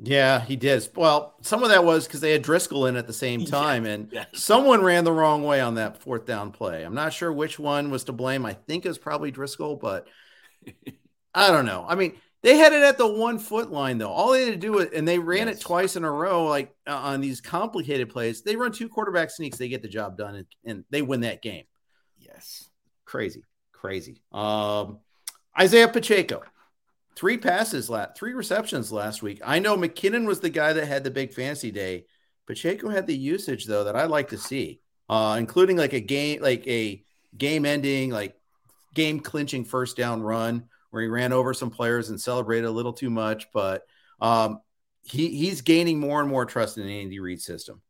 [0.00, 0.88] Yeah, he did.
[0.94, 3.92] Well, some of that was because they had Driskel in at the same time, yeah,
[3.92, 6.84] and someone ran the wrong way on that fourth down play.
[6.84, 8.46] I'm not sure which one was to blame.
[8.46, 10.06] I think it was probably Driskel, but
[11.34, 11.84] I don't know.
[11.88, 14.10] I mean, they had it at the one foot line though.
[14.10, 15.56] All they had to do was, and they ran yes.
[15.56, 18.42] it twice in a row, like uh, on these complicated plays.
[18.42, 21.42] They run two quarterback sneaks, they get the job done, and, and they win that
[21.42, 21.64] game.
[22.18, 22.68] Yes,
[23.04, 24.22] crazy, crazy.
[24.30, 25.00] Um,
[25.58, 26.42] Isaiah Pacheco
[27.18, 29.40] three passes last three receptions last week.
[29.44, 32.04] I know McKinnon was the guy that had the big fancy day.
[32.46, 36.40] Pacheco had the usage though that I like to see, uh, including like a game,
[36.40, 37.02] like a
[37.36, 38.36] game ending, like
[38.94, 42.92] game clinching first down run where he ran over some players and celebrated a little
[42.92, 43.48] too much.
[43.52, 43.82] But
[44.20, 44.60] um,
[45.02, 47.82] he he's gaining more and more trust in the Andy Reid system.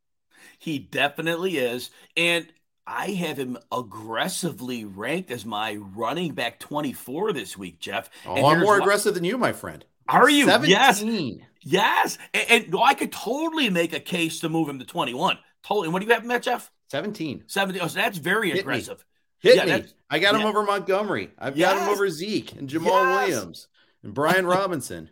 [0.58, 2.46] He definitely is, and
[2.90, 8.08] I have him aggressively ranked as my running back 24 this week, Jeff.
[8.24, 9.84] Oh, I'm more aggressive than you, my friend.
[10.08, 10.46] Are you?
[10.46, 10.70] 17.
[10.70, 11.02] Yes.
[11.60, 12.18] Yes.
[12.32, 15.38] And, and, I could totally make a case to move him to 21.
[15.62, 15.88] Totally.
[15.88, 16.70] What do you have him at, Jeff?
[16.88, 17.44] 17.
[17.46, 17.82] 17.
[17.82, 19.04] Oh, so that's very Hit aggressive.
[19.44, 19.50] Me.
[19.50, 19.84] Hit yeah, me.
[20.08, 21.30] I got him over Montgomery.
[21.38, 21.74] I've yes.
[21.74, 23.28] got him over Zeke and Jamal yes.
[23.28, 23.68] Williams
[24.02, 25.10] and Brian Robinson.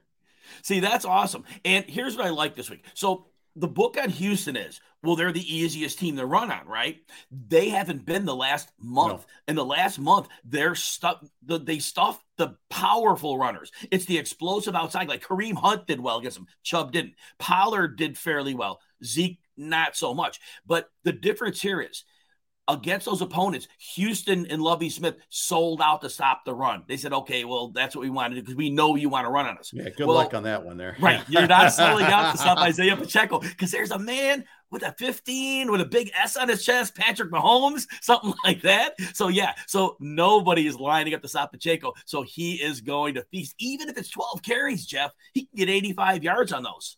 [0.63, 1.45] See, that's awesome.
[1.63, 2.85] And here's what I like this week.
[2.95, 6.99] So the book on Houston is well, they're the easiest team to run on, right?
[7.31, 9.21] They haven't been the last month.
[9.21, 9.27] No.
[9.49, 11.25] In the last month, they're stuck.
[11.45, 13.71] The, they stuffed the powerful runners.
[13.91, 15.09] It's the explosive outside.
[15.09, 16.49] Like Kareem Hunt did well against them.
[16.63, 17.15] Chubb didn't.
[17.39, 18.81] Pollard did fairly well.
[19.05, 20.41] Zeke not so much.
[20.67, 22.05] But the difference here is
[22.69, 26.83] against those opponents, Houston and Lovie Smith sold out to stop the run.
[26.89, 29.27] They said, okay, well, that's what we want to do because we know you want
[29.27, 29.71] to run on us.
[29.73, 30.97] Yeah, good well, luck on that one there.
[31.01, 31.23] right.
[31.29, 35.71] You're not selling out to stop Isaiah Pacheco because there's a man with a 15
[35.71, 38.95] with a big S on his chest, Patrick Mahomes, something like that.
[39.15, 41.93] So, yeah, so nobody is lining up to stop Pacheco.
[42.05, 43.55] So he is going to feast.
[43.59, 46.97] Even if it's 12 carries, Jeff, he can get 85 yards on those.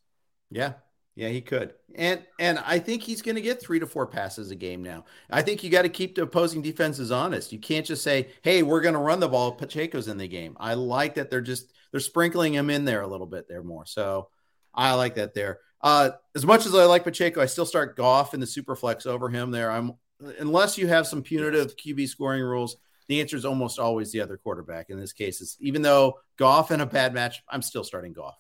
[0.50, 0.74] Yeah,
[1.18, 1.74] Yeah, he could.
[1.96, 5.04] And and I think he's going to get 3 to 4 passes a game now.
[5.28, 7.52] I think you got to keep the opposing defenses honest.
[7.52, 9.50] You can't just say, "Hey, we're going to run the ball.
[9.50, 13.08] Pacheco's in the game." I like that they're just they're sprinkling him in there a
[13.08, 13.84] little bit there more.
[13.84, 14.28] So,
[14.72, 15.58] I like that there.
[15.80, 19.04] Uh, as much as I like Pacheco, I still start Goff in the super flex
[19.04, 19.72] over him there.
[19.72, 19.94] I'm
[20.38, 22.76] unless you have some punitive QB scoring rules,
[23.08, 24.88] the answer is almost always the other quarterback.
[24.88, 28.38] In this case, it's even though Goff in a bad match, I'm still starting Goff.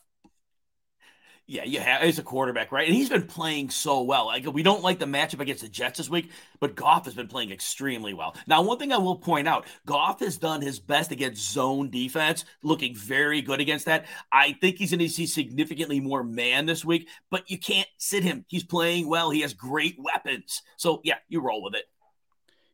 [1.50, 2.86] Yeah, you have a quarterback, right?
[2.86, 4.26] And he's been playing so well.
[4.26, 6.30] Like we don't like the matchup against the Jets this week,
[6.60, 8.36] but Goff has been playing extremely well.
[8.46, 12.44] Now, one thing I will point out, Goff has done his best against zone defense,
[12.62, 14.04] looking very good against that.
[14.30, 18.24] I think he's going to see significantly more man this week, but you can't sit
[18.24, 18.44] him.
[18.48, 19.30] He's playing well.
[19.30, 20.60] He has great weapons.
[20.76, 21.86] So yeah, you roll with it.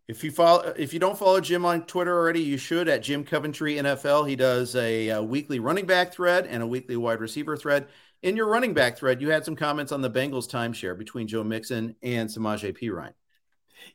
[0.09, 3.25] If you follow, if you don't follow Jim on Twitter already, you should at Jim
[3.25, 4.29] Coventry NFL.
[4.29, 7.87] He does a, a weekly running back thread and a weekly wide receiver thread
[8.25, 11.45] in your running back thread, you had some comments on the Bengals timeshare between Joe
[11.45, 13.13] Mixon and Samaje Perine.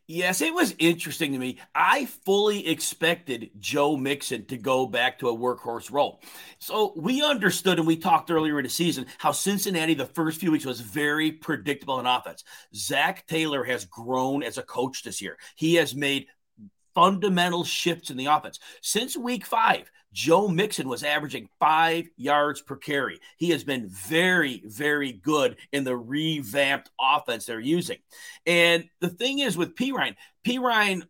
[0.06, 1.58] Yes, it was interesting to me.
[1.74, 6.22] I fully expected Joe Mixon to go back to a workhorse role.
[6.60, 10.52] So we understood and we talked earlier in the season how Cincinnati, the first few
[10.52, 12.44] weeks, was very predictable in offense.
[12.76, 15.40] Zac Taylor has grown as a coach this year.
[15.56, 16.28] He has made
[16.94, 18.60] fundamental shifts in the offense.
[18.84, 23.20] Since week five, Joe Mixon was averaging five yards per carry.
[23.38, 27.98] He has been very, very good in the revamped offense they're using.
[28.46, 30.58] And the thing is with Perine, P.
[30.58, 31.06] Ryan,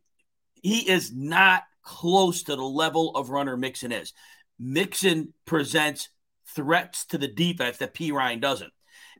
[0.54, 4.14] he is not close to the level of runner Mixon is.
[4.60, 6.10] Mixon presents
[6.56, 8.74] threats to the defense that Perine doesn't.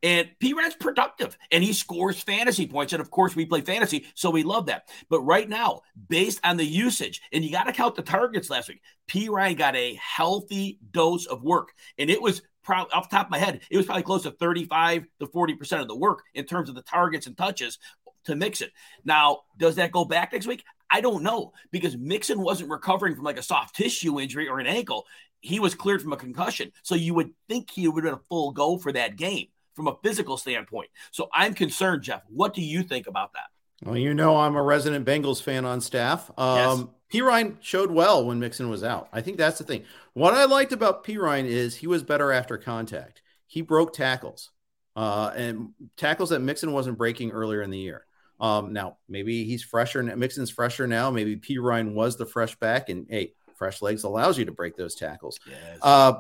[0.04, 2.94] And Perine's productive and he scores fantasy points.
[2.94, 4.88] And of course, we play fantasy, so we love that.
[5.10, 8.70] But right now, based on the usage, and you got to count the targets last
[8.70, 11.74] week, Perine got a healthy dose of work.
[11.98, 14.32] And it was probably off the top of my head, it was probably close to
[14.32, 17.80] 35 to 40% of the work in terms of the targets and touches
[18.26, 18.70] to Mixon.
[19.04, 20.64] Now, does that go back next week?
[20.90, 24.68] I don't know because Mixon wasn't recovering from like a soft tissue injury or an
[24.68, 25.06] ankle.
[25.42, 26.72] He was cleared from a concussion.
[26.84, 29.48] So you would think he would have been a full go for that game
[29.80, 30.90] from a physical standpoint.
[31.12, 32.22] So I'm concerned, Jeff.
[32.28, 33.46] What do you think about that?
[33.88, 36.30] Well, you know, I'm a resident Bengals fan on staff.
[36.38, 37.22] Um, yes.
[37.24, 39.08] Perine showed well when Mixon was out.
[39.14, 39.86] I think that's the thing.
[40.12, 43.22] What I liked about Perine is he was better after contact.
[43.48, 44.52] He broke tackles,
[44.98, 48.06] uh, and tackles that Mixon wasn't breaking earlier in the year.
[48.42, 50.04] Um, now maybe he's fresher.
[50.04, 51.10] Mixon's fresher now.
[51.10, 54.96] Maybe Perine was the fresh back, and hey, fresh legs allows you to break those
[54.96, 55.40] tackles.
[55.48, 55.80] Yes.
[55.82, 56.14] Uh,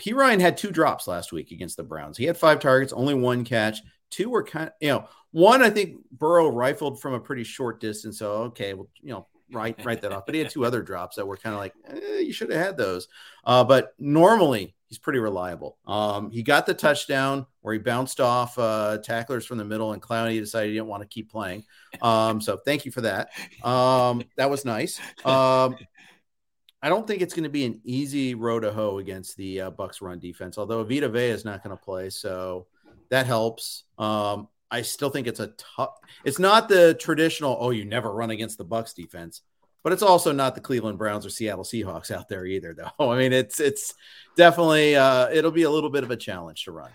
[0.00, 2.16] Perine had two drops last week against the Browns.
[2.16, 3.78] He had five targets, only one catch.
[4.10, 7.80] Two were kind of, you know, one I think Burrow rifled from a pretty short
[7.80, 8.18] distance.
[8.18, 10.26] So okay, well, you know, write write that off.
[10.26, 12.64] But he had two other drops that were kind of like eh, you should have
[12.64, 13.08] had those.
[13.44, 15.78] Uh, but normally he's pretty reliable.
[15.86, 20.02] Um, he got the touchdown where he bounced off uh, tacklers from the middle, and
[20.02, 21.64] Clowney decided he didn't want to keep playing.
[22.02, 23.30] Um, so thank you for that.
[23.64, 25.00] Um, that was nice.
[26.82, 29.70] I don't think it's going to be an easy road to hoe against the uh,
[29.70, 30.56] Bucs run defense.
[30.56, 32.66] Although Vita Vea is not going to play, so
[33.10, 33.84] that helps.
[33.98, 35.98] Um, I still think it's a tough.
[36.24, 37.56] It's not the traditional.
[37.60, 39.42] Oh, you never run against the Bucs defense,
[39.82, 42.74] but it's also not the Cleveland Browns or Seattle Seahawks out there either.
[42.74, 43.94] Though I mean, it's it's
[44.36, 46.90] definitely uh, it'll be a little bit of a challenge to run.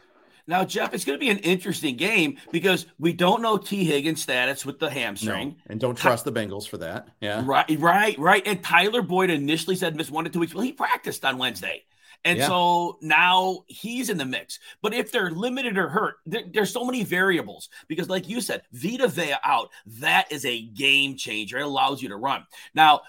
[0.48, 3.84] Now, Jeff, it's going to be an interesting game because we don't know T.
[3.84, 5.50] Higgins' status with the hamstring.
[5.50, 7.08] No, and don't trust Ty- the Bengals for that.
[7.20, 7.42] Yeah.
[7.46, 8.44] Right, right, right.
[8.46, 10.54] And Tyler Boyd initially said miss one to two weeks.
[10.54, 11.84] Well, he practiced on Wednesday.
[12.24, 12.48] And yeah.
[12.48, 14.58] so now he's in the mix.
[14.82, 18.64] But if they're limited or hurt, there, there's so many variables because, like you said,
[18.72, 21.60] Vita Vea out, that is a game changer.
[21.60, 22.44] It allows you to run.
[22.74, 23.02] Now,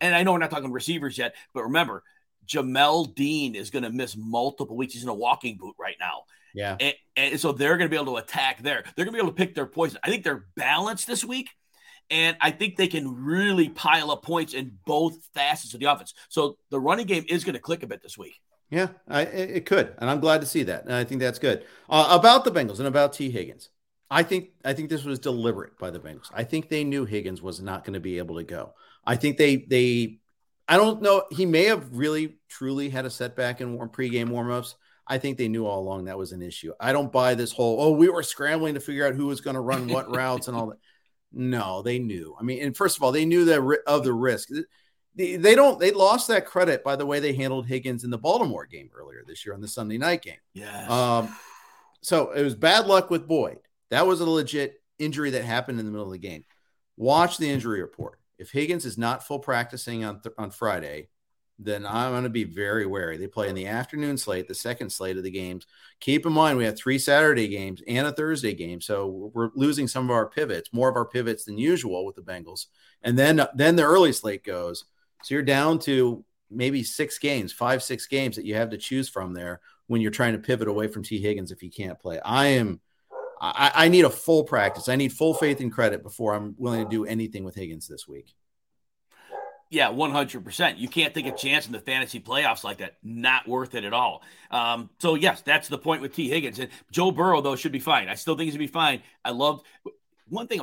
[0.00, 2.02] and I know we're not talking receivers yet, but remember,
[2.46, 4.94] Jamel Dean is going to miss multiple weeks.
[4.94, 6.22] He's in a walking boot right now.
[6.54, 6.76] Yeah.
[6.80, 8.84] And, and so they're going to be able to attack there.
[8.96, 9.98] They're going to be able to pick their poison.
[10.02, 11.50] I think they're balanced this week.
[12.10, 16.14] And I think they can really pile up points in both facets of the offense.
[16.28, 18.40] So the running game is going to click a bit this week.
[18.70, 20.84] Yeah, I, it could, and I'm glad to see that.
[20.84, 21.64] And I think that's good.
[21.88, 23.30] Uh, about the Bengals and about T.
[23.30, 23.68] Higgins,
[24.10, 26.30] I think I think this was deliberate by the Bengals.
[26.32, 28.74] I think they knew Higgins was not going to be able to go.
[29.04, 30.18] I think they they
[30.66, 31.24] I don't know.
[31.30, 34.74] He may have really truly had a setback in warm pregame warmups.
[35.06, 36.72] I think they knew all along that was an issue.
[36.80, 39.54] I don't buy this whole, oh, we were scrambling to figure out who was going
[39.54, 40.78] to run what routes and all that.
[41.32, 42.34] No, they knew.
[42.38, 44.48] I mean, and first of all, they knew that of the risk.
[45.14, 48.18] They, they don't, they lost that credit by the way they handled Higgins in the
[48.18, 50.38] Baltimore game earlier this year on the Sunday night game.
[50.54, 50.86] Yeah.
[50.88, 51.36] Um,
[52.02, 53.58] so it was bad luck with Boyd.
[53.90, 56.44] That was a legit injury that happened in the middle of the game.
[56.96, 58.20] Watch the injury report.
[58.38, 61.08] If Higgins is not full practicing on, th- on Friday,
[61.58, 63.16] then I'm going to be very wary.
[63.16, 65.66] They play in the afternoon slate, the second slate of the games.
[66.00, 69.86] Keep in mind, we have three Saturday games and a Thursday game, so we're losing
[69.86, 72.66] some of our pivots, more of our pivots than usual with the Bengals.
[73.02, 74.84] And then then the early slate goes,
[75.22, 79.08] so you're down to maybe six games, five six games that you have to choose
[79.08, 82.20] from there when you're trying to pivot away from T Higgins if he can't play.
[82.20, 82.80] I am.
[83.40, 84.88] I, I need a full practice.
[84.88, 88.08] I need full faith and credit before I'm willing to do anything with Higgins this
[88.08, 88.34] week.
[89.74, 90.78] Yeah, 100%.
[90.78, 92.94] You can't take a chance in the fantasy playoffs like that.
[93.02, 94.22] Not worth it at all.
[94.52, 96.28] Um, so, yes, that's the point with T.
[96.28, 96.60] Higgins.
[96.60, 98.08] And Joe Burrow, though, should be fine.
[98.08, 99.02] I still think he's going to be fine.
[99.24, 99.62] I love
[100.28, 100.60] one thing.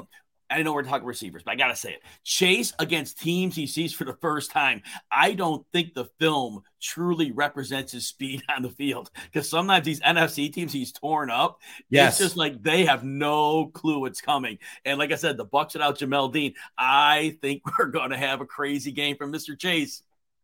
[0.51, 2.01] I know we're talking receivers, but I got to say it.
[2.23, 4.81] Chase against teams he sees for the first time.
[5.11, 10.01] I don't think the film truly represents his speed on the field because sometimes these
[10.01, 11.59] NFC teams he's torn up.
[11.89, 12.13] Yes.
[12.13, 14.59] It's just like they have no clue what's coming.
[14.85, 18.41] And like I said, the Bucs without Jamel Dean, I think we're going to have
[18.41, 19.57] a crazy game from Mr.
[19.57, 20.03] Chase.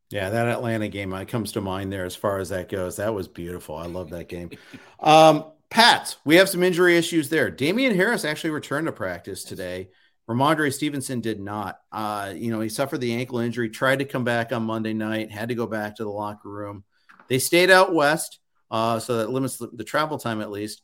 [0.10, 2.96] Yeah, that Atlanta game comes to mind there as far as that goes.
[2.96, 3.76] That was beautiful.
[3.76, 4.52] I love that game.
[5.00, 7.52] Um, Pats, we have some injury issues there.
[7.52, 9.90] Damien Harris actually returned to practice today.
[10.30, 11.80] Rhamondre Stevenson did not.
[11.92, 15.32] Uh, you know, he suffered the ankle injury, tried to come back on Monday night,
[15.32, 16.84] had to go back to the locker room.
[17.30, 18.40] They stayed out west,
[18.72, 20.82] uh, so that limits the, the, travel time at least.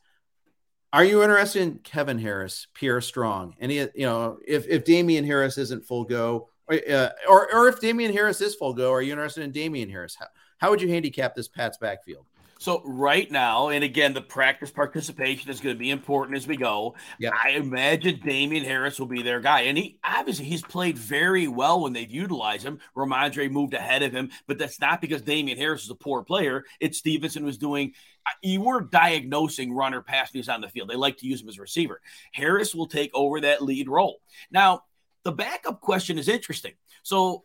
[0.92, 3.56] Are you interested in Kevin Harris, Pierre Strong?
[3.60, 7.80] Any, you know, if if Damien Harris isn't full go, or, uh, or, or if
[7.80, 10.16] Damien Harris is full go, are you interested in Damien Harris?
[10.18, 10.26] How,
[10.58, 12.26] how would you handicap this Pats backfield?
[12.58, 16.56] So right now, and again, the practice participation is going to be important as we
[16.56, 16.94] go.
[17.18, 17.30] Yeah.
[17.32, 19.62] I imagine Damien Harris will be their guy.
[19.62, 22.78] And he obviously he's played very well when they've utilized him.
[22.96, 26.64] Rhamondre moved ahead of him, but that's not because Damien Harris is a poor player.
[26.80, 27.92] It's Stevenson was doing
[28.26, 30.88] uh, you weren't diagnosing runner pass news on the field.
[30.88, 32.00] They like to use him as a receiver.
[32.32, 34.20] Harris will take over that lead role.
[34.50, 34.84] Now,
[35.24, 36.72] the backup question is interesting.
[37.02, 37.44] So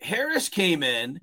[0.00, 1.20] Harris came in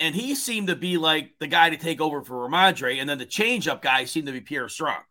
[0.00, 3.18] and he seemed to be like the guy to take over for Rhamondre, and then
[3.18, 5.02] the changeup guy seemed to be Pierre Strong.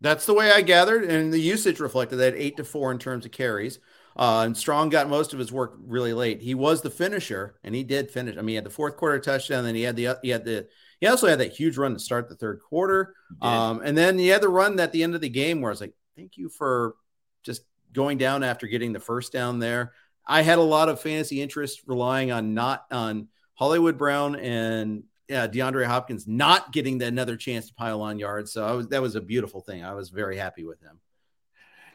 [0.00, 3.24] That's the way I gathered, and the usage reflected that eight to four in terms
[3.24, 3.78] of carries.
[4.16, 6.40] Uh, and Strong got most of his work really late.
[6.40, 8.36] He was the finisher, and he did finish.
[8.36, 10.68] I mean, he had the fourth quarter touchdown, then he had the he had the
[11.00, 13.14] he also had that huge run to start the third quarter.
[13.42, 15.72] Um, and then he had the run at the end of the game where I
[15.72, 16.94] was like, "Thank you for
[17.42, 17.62] just
[17.92, 19.92] going down after getting the first down there."
[20.26, 25.46] I had a lot of fantasy interest relying on not on Hollywood Brown and yeah,
[25.46, 28.52] DeAndre Hopkins not getting the, another chance to pile on yards.
[28.52, 29.84] So I was that was a beautiful thing.
[29.84, 31.00] I was very happy with him.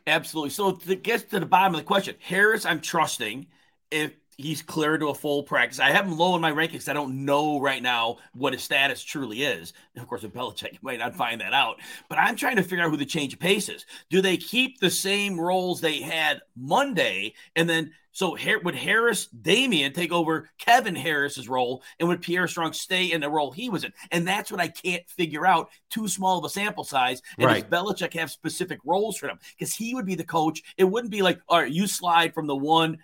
[0.08, 0.50] Absolutely.
[0.50, 3.48] So to get to the bottom of the question, Harris, I'm trusting
[3.92, 5.80] if he's cleared to a full practice.
[5.80, 6.88] I have him low in my rankings.
[6.88, 9.74] I don't know right now what his status truly is.
[9.94, 11.80] And of course, with Belichick, might not find that out.
[12.08, 13.86] But I'm trying to figure out who the change of pace is.
[14.10, 19.94] Do they keep the same roles they had Monday and then so would Harris Damien
[19.94, 23.86] take over Kevin Harris's role, and would Pierre Strong stay in the role he was
[23.86, 23.94] in?
[24.12, 25.70] And that's what I can't figure out.
[25.90, 27.22] Too small of a sample size.
[27.38, 27.70] And right.
[27.70, 29.40] does Belichick have specific roles for them?
[29.58, 30.62] Because he would be the coach.
[30.78, 32.98] It wouldn't be like, all right, you slide from the one.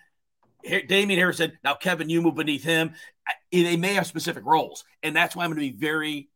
[0.86, 2.92] Damien Harris said, now Kevin, you move beneath him.
[3.26, 6.28] Eh, they may have specific roles, and that's why I'm going to be very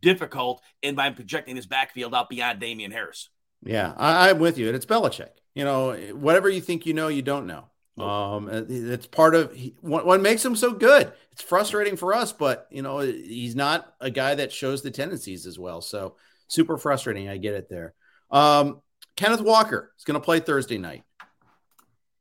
[0.00, 3.30] difficult in by projecting this backfield out beyond Damien Harris.
[3.64, 5.30] Yeah, I, I'm with you, and it's Belichick.
[5.56, 7.64] You know, whatever you think you know, you don't know.
[7.98, 11.12] Um, it's part of what, what makes him so good.
[11.32, 15.46] It's frustrating for us, but you know he's not a guy that shows the tendencies
[15.46, 15.80] as well.
[15.80, 16.16] So
[16.48, 17.28] super frustrating.
[17.28, 17.94] I get it there.
[18.30, 18.80] Um,
[19.16, 21.02] Kenneth Walker is going to play Thursday night.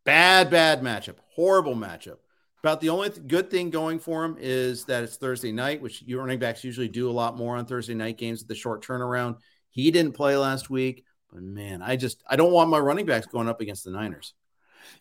[0.03, 1.15] Bad, bad matchup.
[1.35, 2.17] Horrible matchup.
[2.63, 6.01] About the only th- good thing going for him is that it's Thursday night, which
[6.03, 8.85] you running backs usually do a lot more on Thursday night games with the short
[8.85, 9.37] turnaround.
[9.71, 13.25] He didn't play last week, but man, I just I don't want my running backs
[13.25, 14.33] going up against the Niners.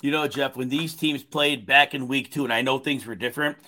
[0.00, 3.06] You know, Jeff, when these teams played back in week two, and I know things
[3.06, 3.58] were different,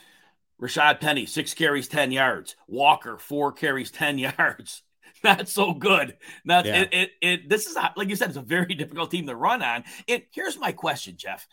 [0.61, 2.57] Rashaad Penny, six carries, 10 yards.
[2.69, 4.83] Walker, four carries, 10 yards.
[5.25, 6.17] Not so good.
[6.45, 6.83] Not yeah.
[6.83, 9.63] it, it, it, this is like you said, it's a very difficult team to run
[9.63, 9.85] on.
[10.09, 11.47] And here's my question, Jeff.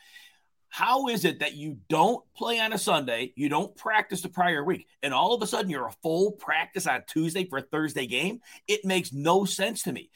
[0.70, 4.64] How is it that you don't play on a Sunday, you don't practice the prior
[4.64, 8.06] week, and all of a sudden you're a full practice on Tuesday for a Thursday
[8.06, 8.40] game?
[8.68, 10.12] It makes no sense to me.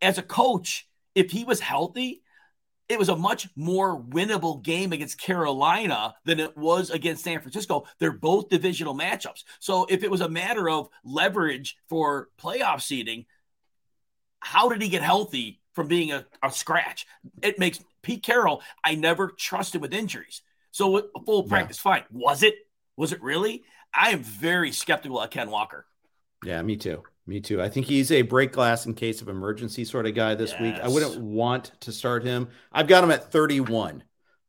[0.00, 2.22] As a coach, if he was healthy,
[2.88, 7.86] it was a much more winnable game against Carolina than it was against San Francisco.
[7.98, 9.44] They're both divisional matchups.
[9.58, 13.26] So if it was a matter of leverage for playoff seeding,
[14.40, 17.06] how did he get healthy from being a, a scratch?
[17.42, 20.42] It makes Pete Carroll, I never trusted with injuries.
[20.70, 21.90] So full practice, yeah.
[21.94, 22.04] fine.
[22.12, 22.54] Was it?
[22.96, 23.64] Was it really?
[23.92, 25.86] I am very skeptical of Ken Walker.
[26.44, 27.02] Yeah, me too.
[27.26, 27.60] Me too.
[27.60, 30.60] I think he's a break glass in case of emergency sort of guy this yes.
[30.60, 30.74] week.
[30.76, 32.48] I wouldn't want to start him.
[32.72, 34.04] I've got him at 31.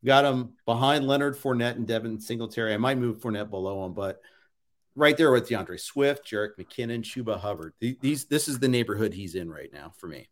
[0.05, 2.73] Got him behind Leonard Fournette and Devin Singletary.
[2.73, 4.21] I might move Fournette below him, but
[4.95, 7.73] right there with D'Andre Swift, Jerick McKinnon, Chuba Hubbard.
[7.79, 10.29] These this is the neighborhood he's in right now for me.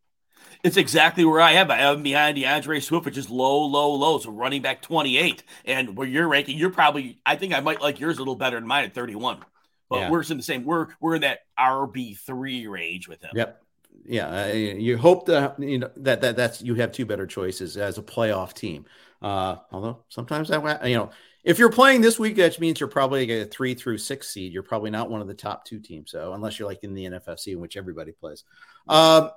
[0.63, 1.71] It's exactly where I am.
[1.71, 4.19] I am behind D'Andre Swift, which is low, low, low.
[4.19, 5.43] So running back 28.
[5.65, 8.59] And where you're ranking, you're probably, I think I might like yours a little better
[8.59, 9.43] than mine at 31.
[9.89, 10.09] But yeah.
[10.09, 10.63] we're in the same.
[10.63, 13.31] We're we're in that RB three range with him.
[13.33, 13.61] Yep.
[14.05, 14.51] Yeah.
[14.51, 18.03] You hope that you know that that that's you have two better choices as a
[18.03, 18.85] playoff team.
[19.21, 21.11] Uh, although sometimes that you know
[21.45, 24.51] if you're playing this week, that means you're probably a three through six seed.
[24.51, 26.09] You're probably not one of the top two teams.
[26.09, 28.43] So unless you're like in the NFFC, in which everybody plays.
[28.87, 29.29] Um,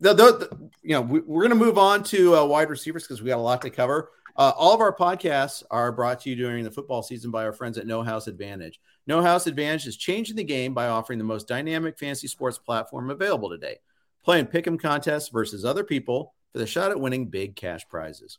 [0.00, 3.04] the, the, the, you know, we, are going to move on to uh, wide receivers
[3.04, 4.10] because we got a lot to cover.
[4.34, 7.52] Uh, all of our podcasts are brought to you during the football season by our
[7.52, 8.80] friends at No House Advantage.
[9.06, 13.10] No House Advantage is changing the game by offering the most dynamic fantasy sports platform
[13.10, 13.78] available today.
[14.24, 18.38] Playing pick'em contests versus other people for the shot at winning big cash prizes.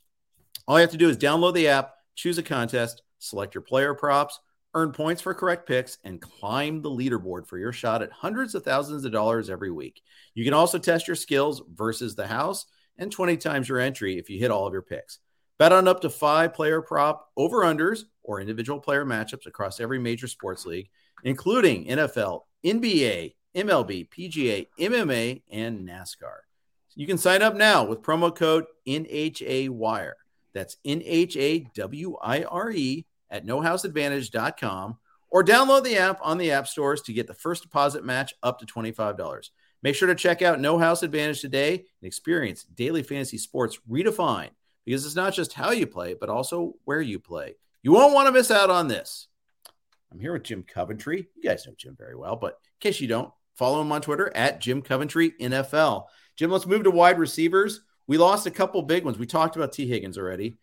[0.67, 3.93] All you have to do is download the app, choose a contest, select your player
[3.93, 4.39] props,
[4.73, 8.63] earn points for correct picks, and climb the leaderboard for your shot at hundreds of
[8.63, 10.01] thousands of dollars every week.
[10.33, 12.65] You can also test your skills versus the house
[12.97, 15.19] and 20 times your entry if you hit all of your picks.
[15.59, 19.99] Bet on up to five player prop over unders or individual player matchups across every
[19.99, 20.89] major sports league,
[21.23, 26.37] including NFL, NBA, MLB, PGA, MMA, and NASCAR.
[26.95, 30.13] You can sign up now with promo code NHAWIRE.
[30.53, 34.97] That's N H A W I R E at nohouseadvantage.com
[35.29, 38.59] or download the app on the app stores to get the first deposit match up
[38.59, 39.49] to $25.
[39.81, 44.51] Make sure to check out No House Advantage today and experience daily fantasy sports redefined
[44.85, 47.55] because it's not just how you play, but also where you play.
[47.81, 49.27] You won't want to miss out on this.
[50.11, 51.27] I'm here with Jim Coventry.
[51.35, 54.31] You guys know Jim very well, but in case you don't, follow him on Twitter
[54.35, 56.05] at Jim Coventry NFL.
[56.35, 57.81] Jim, let's move to wide receivers.
[58.07, 59.17] We lost a couple big ones.
[59.17, 59.87] We talked about T.
[59.87, 60.55] Higgins already.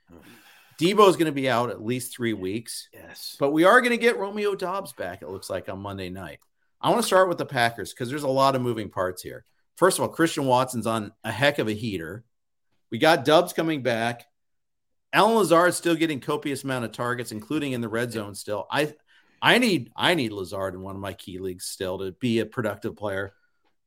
[0.80, 2.88] Deebo is going to be out at least three weeks.
[2.92, 3.36] Yes.
[3.38, 6.38] But we are going to get Romeo Doubs back, it looks like, on Monday night.
[6.80, 9.44] I want to start with the Packers because there's a lot of moving parts here.
[9.76, 12.24] First of all, Christian Watson's on a heck of a heater.
[12.90, 14.26] We got Doubs coming back.
[15.12, 18.34] Allen Lazard is still getting copious amount of targets, including in the red zone.
[18.34, 18.94] Still, I,
[19.42, 22.46] I need I need Lazard in one of my key leagues still to be a
[22.46, 23.32] productive player.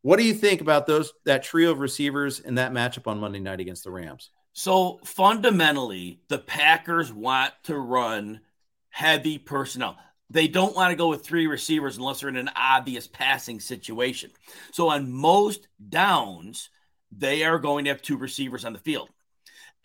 [0.01, 3.39] What do you think about those that trio of receivers in that matchup on Monday
[3.39, 4.31] night against the Rams?
[4.51, 8.41] So fundamentally, the Packers want to run
[8.89, 9.97] heavy personnel.
[10.29, 14.31] They don't want to go with three receivers unless they're in an obvious passing situation.
[14.71, 16.69] So on most downs,
[17.17, 19.09] they are going to have two receivers on the field.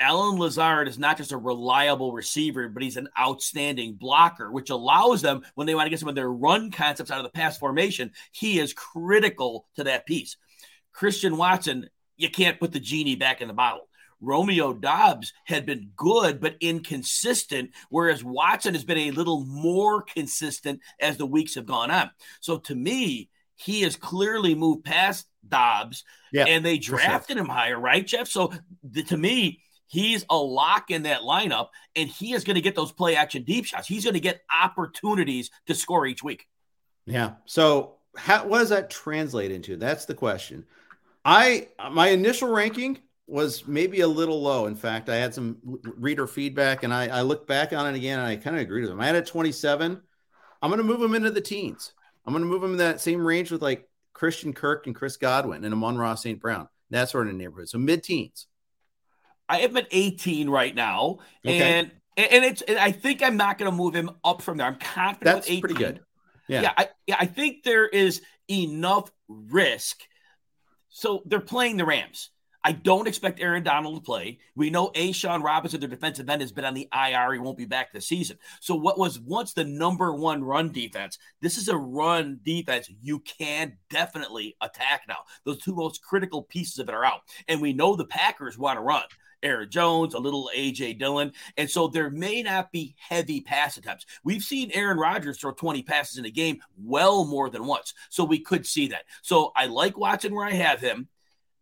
[0.00, 5.22] Allen Lazard is not just a reliable receiver, but he's an outstanding blocker, which allows
[5.22, 7.58] them when they want to get some of their run concepts out of the pass
[7.58, 8.12] formation.
[8.30, 10.36] He is critical to that piece.
[10.92, 13.88] Christian Watson, you can't put the genie back in the bottle.
[14.20, 20.80] Romeo Doubs had been good but inconsistent, whereas Watson has been a little more consistent
[21.00, 22.10] as the weeks have gone on.
[22.40, 27.44] So to me, he has clearly moved past Doubs, yeah, and they drafted sure.
[27.44, 28.28] him higher, right, Jeff?
[28.28, 32.60] So the, to me, he's a lock in that lineup, and he is going to
[32.60, 33.88] get those play action deep shots.
[33.88, 36.46] He's going to get opportunities to score each week.
[37.06, 37.32] Yeah.
[37.46, 39.76] So how, what does that translate into?
[39.76, 40.64] That's the question.
[41.24, 44.66] I my initial ranking was maybe a little low.
[44.66, 45.58] In fact, I had some
[45.96, 48.82] reader feedback and I, I looked back on it again and I kind of agreed
[48.82, 49.00] with them.
[49.00, 50.00] I had a 27.
[50.62, 51.92] I'm going to move him into the teens.
[52.24, 53.86] I'm going to move him in that same range with like
[54.18, 56.40] Christian Kirk and Chris Godwin and Amon-Ra St.
[56.40, 57.68] Brown, that sort of neighborhood.
[57.68, 58.48] So mid teens.
[59.48, 61.18] I am at 18 right now.
[61.46, 61.60] Okay.
[61.60, 64.66] And and it's and I think I'm not going to move him up from there.
[64.66, 65.60] I'm confident That's with 18.
[65.60, 66.00] pretty good.
[66.48, 66.62] Yeah.
[66.62, 67.16] Yeah I, yeah.
[67.20, 70.00] I think there is enough risk.
[70.88, 72.30] So they're playing the Rams.
[72.64, 74.38] I don't expect Aaron Donald to play.
[74.56, 77.32] We know A'Shawn Robinson, their defensive end, has been on the IR.
[77.32, 78.38] He won't be back this season.
[78.60, 83.20] So, what was once the number one run defense, this is a run defense you
[83.20, 85.18] can definitely attack now.
[85.44, 87.20] Those two most critical pieces of it are out.
[87.46, 89.04] And we know the Packers want to run.
[89.42, 91.32] Aaron Jones, a little AJ Dillon.
[91.56, 94.06] And so there may not be heavy pass attempts.
[94.24, 97.94] We've seen Aaron Rodgers throw 20 passes in a game well more than once.
[98.10, 99.04] So we could see that.
[99.22, 101.08] So I like watching where I have him.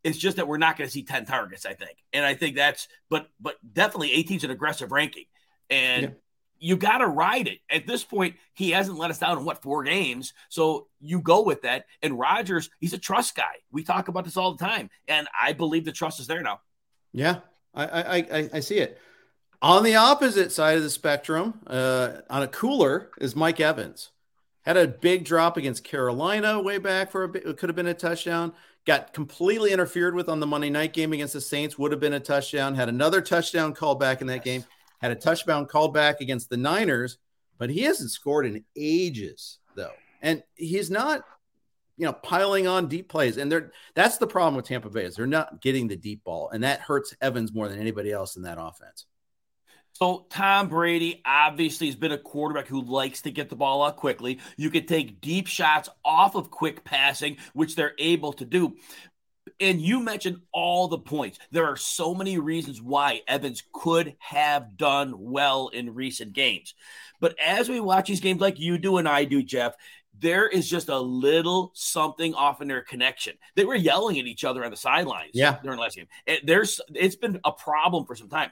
[0.07, 1.99] It's just that we're not going to see 10 targets, I think.
[2.13, 5.25] And I think that's, but, but definitely 18 is an aggressive ranking.
[5.69, 6.11] And yeah.
[6.61, 7.59] you got to ride it.
[7.69, 10.33] At this point, he hasn't let us down in what, four games.
[10.49, 11.87] So you go with that.
[12.03, 13.57] And Rodgers, he's a trust guy.
[13.73, 14.91] We talk about this all the time.
[15.09, 16.61] And I believe the trust is there now.
[17.13, 17.41] Yeah,
[17.75, 19.01] I, I, I, I see it.
[19.61, 24.11] On the opposite side of the spectrum, uh, on a cooler, is Mike Evans.
[24.63, 27.45] Had a big drop against Carolina way back for a bit.
[27.45, 28.53] It could have been a touchdown
[28.87, 32.15] got completely interfered with on the Monday night game against the Saints, would have been
[32.15, 32.75] a touchdown.
[32.75, 34.65] Had another touchdown called back in that game.
[35.01, 37.19] had a touchdown called back against the Niners,
[37.59, 39.93] but he hasn't scored in ages, though.
[40.23, 41.23] And he's not,
[41.99, 43.37] you know, piling on deep plays.
[43.37, 46.49] And they're that's the problem with Tampa Bay is they're not getting the deep ball,
[46.51, 49.05] and that hurts Evans more than anybody else in that offense.
[49.99, 53.97] So Tom Brady obviously has been a quarterback who likes to get the ball out
[53.97, 54.41] quickly.
[54.59, 58.77] You can take deep shots off of quick passing, which they're able to do.
[59.59, 61.39] And you mentioned all the points.
[61.51, 66.75] There are so many reasons why Evans could have done well in recent games.
[67.19, 69.77] But as we watch these games like you do and I do, Jeff,
[70.19, 73.33] there is just a little something off in their connection.
[73.55, 75.57] They were yelling at each other on the sidelines yeah.
[75.63, 76.09] during the last game.
[76.27, 78.51] It, there's it's been a problem for some time.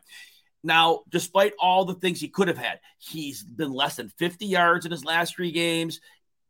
[0.64, 4.86] Now, despite all the things he could have had, he's been less than 50 yards
[4.86, 6.00] in his last three games.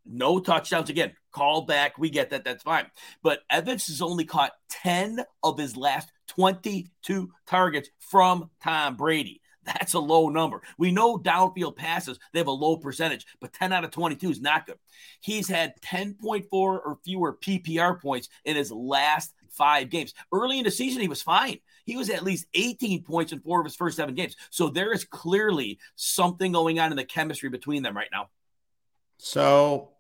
[0.07, 0.89] No touchdowns.
[0.89, 1.99] Again, call back.
[1.99, 2.45] We get that.
[2.45, 2.87] That's fine.
[3.23, 9.41] But Evans has only caught 10 of his last 22 targets from Tom Brady.
[9.65, 10.63] That's a low number.
[10.79, 14.41] We know downfield passes, they have a low percentage, but 10 out of 22 is
[14.41, 14.77] not good.
[15.21, 20.13] He's had 10.4 or fewer PPR points in his last five games.
[20.33, 21.59] Early in the season, he was fine.
[21.85, 24.37] He was at least 18 points in four of his first seven games.
[24.51, 28.29] So there is clearly something going on in the chemistry between them right now.
[29.19, 29.91] So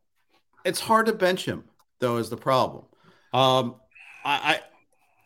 [0.64, 1.64] it's hard to bench him,
[2.01, 2.85] though, is the problem.
[3.32, 3.76] Um,
[4.24, 4.61] I, I,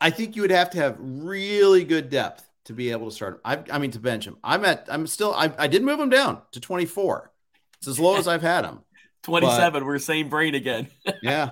[0.01, 3.35] I think you would have to have really good depth to be able to start
[3.35, 3.41] him.
[3.45, 4.37] I, I mean, to bench him.
[4.43, 7.33] I'm at, I'm still, I, I did move him down to 24.
[7.79, 8.81] It's as low as I've had him.
[9.23, 9.73] 27.
[9.73, 10.89] But, we're same brain again.
[11.23, 11.51] yeah.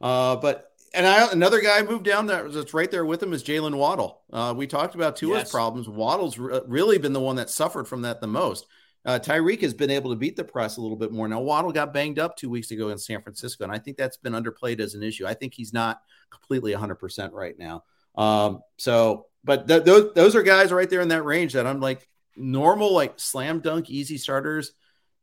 [0.00, 3.44] Uh, but and I another guy moved down there that's right there with him is
[3.44, 4.22] Jaylen Waddle.
[4.32, 5.50] Uh, we talked about Tua's yes.
[5.50, 5.88] problems.
[5.88, 8.66] Waddle's re- really been the one that suffered from that the most.
[9.04, 11.28] Uh, Tyreek has been able to beat the press a little bit more.
[11.28, 14.16] Now Waddle got banged up two weeks ago in San Francisco, and I think that's
[14.16, 15.26] been underplayed as an issue.
[15.26, 17.84] I think he's not completely 100 percent right now.
[18.16, 21.80] Um, so, but th- those those are guys right there in that range that I'm
[21.80, 24.72] like normal, like slam dunk, easy starters.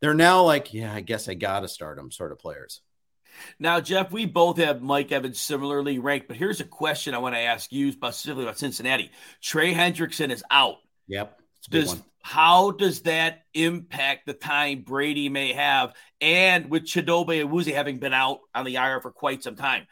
[0.02, 2.82] They're now like, yeah, I guess I got to start them sort of players.
[3.60, 7.36] Now, Jeff, we both have Mike Evans similarly ranked, but here's a question I want
[7.36, 9.12] to ask you specifically about Cincinnati.
[9.42, 10.78] Trey Hendrickson is out.
[11.08, 11.40] Yep.
[11.70, 15.94] Does, how does that impact the time Brady may have?
[16.22, 19.88] And with Chidobe Awuzie having been out on the IR for quite some time,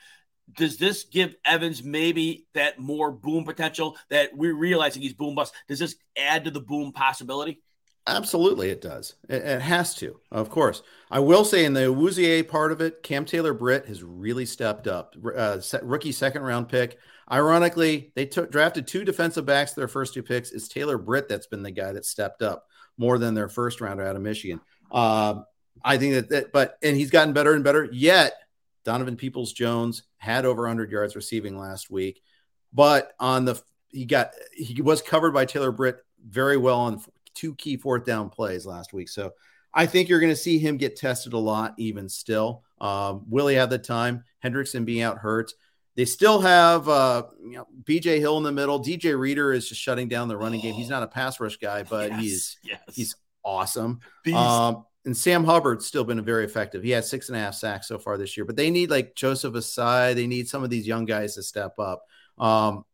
[0.55, 5.53] does this give Evans maybe that more boom potential that we're realizing he's boom bust?
[5.67, 7.61] Does this add to the boom possibility?
[8.05, 9.15] Absolutely, it does.
[9.29, 10.83] It, it, has to, of course.
[11.09, 14.87] I will say in the Awuzie part of it, Cam Taylor Britt has really stepped
[14.87, 15.15] up.
[15.23, 16.97] Uh, rookie second round pick.
[17.31, 20.51] Ironically, they took drafted two defensive backs their first two picks.
[20.51, 24.05] It's Taylor Britt that's been the guy that stepped up more than their first rounder
[24.05, 24.59] out of Michigan.
[24.91, 25.41] Uh,
[25.83, 27.87] I think that, that, but and he's gotten better and better.
[27.89, 28.33] Yet
[28.83, 32.21] Donovan Peoples Jones had over 100 yards receiving last week,
[32.73, 35.97] but on the he got he was covered by Taylor Britt
[36.27, 37.01] very well on
[37.33, 39.09] two key fourth down plays last week.
[39.09, 39.31] So
[39.73, 42.63] I think you're going to see him get tested a lot, even still.
[42.79, 44.23] Um, will he have the time?
[44.43, 45.53] Hendrickson being out hurt.
[45.95, 48.83] They still have uh, you know, BJ Hill in the middle.
[48.83, 50.73] DJ Reader is just shutting down the running game.
[50.73, 52.81] He's not a pass rush guy, but yes, he's yes.
[52.91, 53.99] he's awesome.
[54.33, 56.81] Um, and Sam Hubbard's still been very effective.
[56.81, 59.15] He has six and a half sacks so far this year, but they need like
[59.15, 60.15] Joseph Ossai.
[60.15, 62.05] They need some of these young guys to step up.
[62.37, 62.85] Um,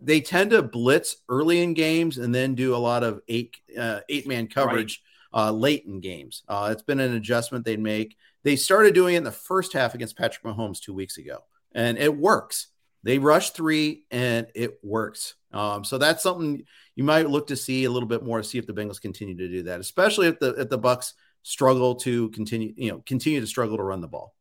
[0.00, 4.00] they tend to blitz early in games and then do a lot of eight uh,
[4.08, 5.48] eight man coverage right.
[5.48, 6.42] uh, late in games.
[6.48, 8.16] Uh, it's been an adjustment they make.
[8.42, 11.38] They started doing it in the first half against Patrick Mahomes two weeks ago,
[11.74, 12.68] and it works.
[13.02, 15.34] They rush three and it works.
[15.52, 18.58] Um, so that's something you might look to see a little bit more to see
[18.58, 22.28] if the Bengals continue to do that, especially if the if the Bucs struggle to
[22.30, 24.34] continue you know continue to struggle to run the ball.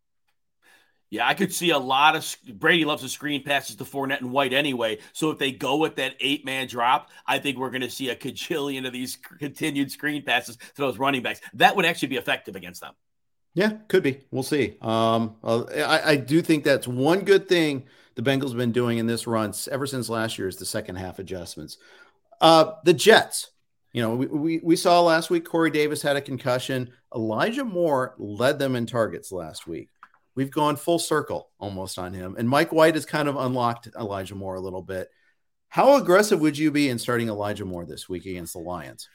[1.11, 4.31] Yeah, I could see a lot of Brady loves the screen passes to Fournette and
[4.31, 4.99] White anyway.
[5.13, 8.09] So if they go with that eight man drop, I think we're going to see
[8.09, 11.41] a cajillion of these continued screen passes to those running backs.
[11.55, 12.93] That would actually be effective against them.
[13.55, 14.21] Yeah, could be.
[14.29, 14.77] We'll see.
[14.81, 18.99] Um, uh, I, I do think that's one good thing the Bengals have been doing
[18.99, 21.77] in this run ever since last year is the second half adjustments.
[22.39, 23.49] Uh, the Jets,
[23.93, 26.91] you know, we, we, we saw last week Corey Davis had a concussion.
[27.15, 29.89] Elijah Moore led them in targets last week
[30.39, 32.33] we've gone full circle almost on him.
[32.39, 35.09] And Mike White has kind of unlocked Elijah Moore a little bit.
[35.67, 39.09] How aggressive would you be in starting Elijah Moore this week against the Lions?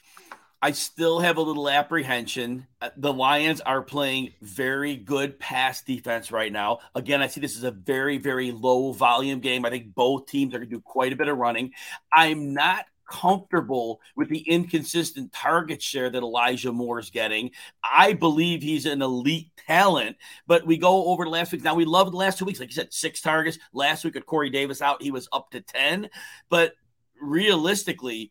[0.60, 2.66] I still have a little apprehension.
[2.78, 6.80] Uh, the Lions are playing very good pass defense right now.
[6.94, 9.64] Again, I see this as a very, very low volume game.
[9.64, 11.72] I think both teams are going to do quite a bit of running.
[12.12, 17.50] I'm not comfortable with the inconsistent target share that Elijah Moore is getting.
[17.82, 21.62] I believe he's an elite talent, but we go over the last week.
[21.64, 22.60] Now, we love the last two weeks.
[22.60, 23.58] Like you said, six targets.
[23.72, 26.08] Last week with Corey Davis out, he was up to 10.
[26.48, 26.74] But
[27.20, 28.30] realistically,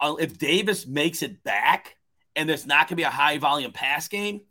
[0.00, 1.96] uh, if Davis makes it back
[2.36, 4.42] and it's not going to be a high volume pass game,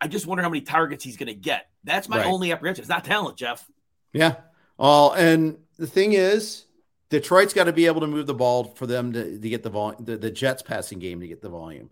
[0.00, 1.66] I just wonder how many targets he's going to get.
[1.84, 2.26] That's my Right.
[2.26, 2.82] only apprehension.
[2.82, 3.64] It's not talent, Jeff.
[4.12, 4.36] Yeah.
[4.78, 6.64] Oh, and the thing is,
[7.12, 9.68] Detroit's got to be able to move the ball for them to, to get the
[9.68, 11.90] volume, the, the Jets passing game to get the volume.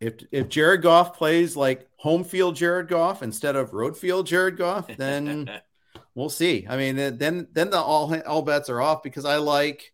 [0.00, 4.56] If if Jared Goff plays like home field Jared Goff instead of road field Jared
[4.56, 5.48] Goff, then
[6.16, 6.66] we'll see.
[6.68, 9.92] I mean, then then the all all bets are off because I like.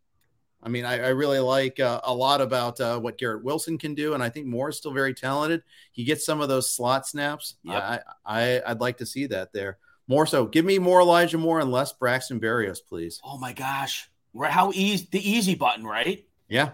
[0.62, 3.94] I mean, I, I really like uh, a lot about uh, what Garrett Wilson can
[3.94, 5.62] do, and I think Moore is still very talented.
[5.92, 7.56] He gets some of those slot snaps.
[7.62, 7.82] Yep.
[7.82, 9.76] I, I I'd like to see that there
[10.08, 10.46] more so.
[10.46, 13.20] Give me more Elijah Moore and less Braxton Berrios, please.
[13.22, 14.09] oh my gosh.
[14.32, 16.24] Right, how easy the easy button, right?
[16.48, 16.70] Yeah,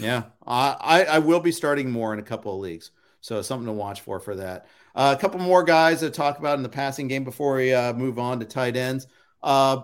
[0.00, 0.24] yeah.
[0.46, 2.90] I I, I will be starting more in a couple of leagues,
[3.20, 4.66] so something to watch for for that.
[4.94, 7.92] Uh, a couple more guys to talk about in the passing game before we uh,
[7.92, 9.06] move on to tight ends.
[9.42, 9.82] Uh,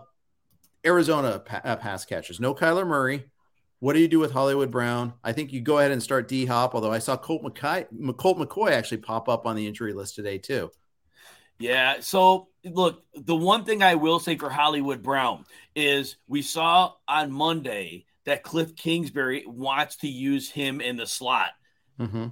[0.85, 2.41] Arizona pa- uh, pass catchers.
[2.41, 3.25] No Kyler Murray.
[3.79, 5.13] What do you do with Hollywood Brown?
[5.25, 6.75] I think you go ahead and start D Hop.
[6.75, 10.39] Although I saw Colt McCoy, Colt McCoy actually pop up on the injury list today
[10.39, 10.71] too.
[11.59, 12.01] Yeah.
[12.01, 15.45] So look, the one thing I will say for Hollywood Brown
[15.75, 21.51] is we saw on Monday that Cliff Kingsbury wants to use him in the slot.
[21.99, 22.27] Mm-hmm.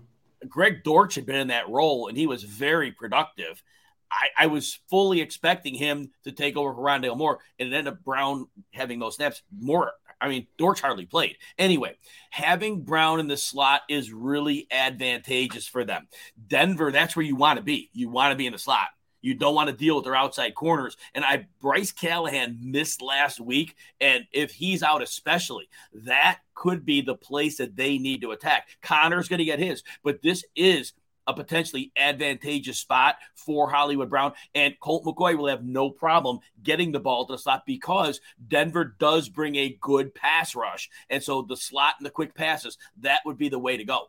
[0.49, 3.63] Greg Dortch had been in that role and he was very productive.
[4.11, 7.93] I, I was fully expecting him to take over for Rondale Moore, and it ended
[7.93, 9.43] up Brown having those snaps.
[9.57, 11.37] More, I mean, Dortch hardly played.
[11.59, 11.97] Anyway,
[12.31, 16.09] having Brown in the slot is really advantageous for them.
[16.49, 17.89] Denver, that's where you want to be.
[17.93, 18.89] You want to be in the slot.
[19.21, 20.97] You don't want to deal with their outside corners.
[21.15, 27.01] And I Bryce Callahan missed last week, and if he's out, especially, that could be
[27.01, 28.69] the place that they need to attack.
[28.83, 30.93] Conner's going to get his, but this is
[31.27, 34.33] a potentially advantageous spot for Hollywood Brown.
[34.55, 38.97] And Colt McCoy will have no problem getting the ball to the slot because Denver
[38.99, 40.91] does bring a good pass rush.
[41.09, 44.09] And so the slot and the quick passes, that would be the way to go.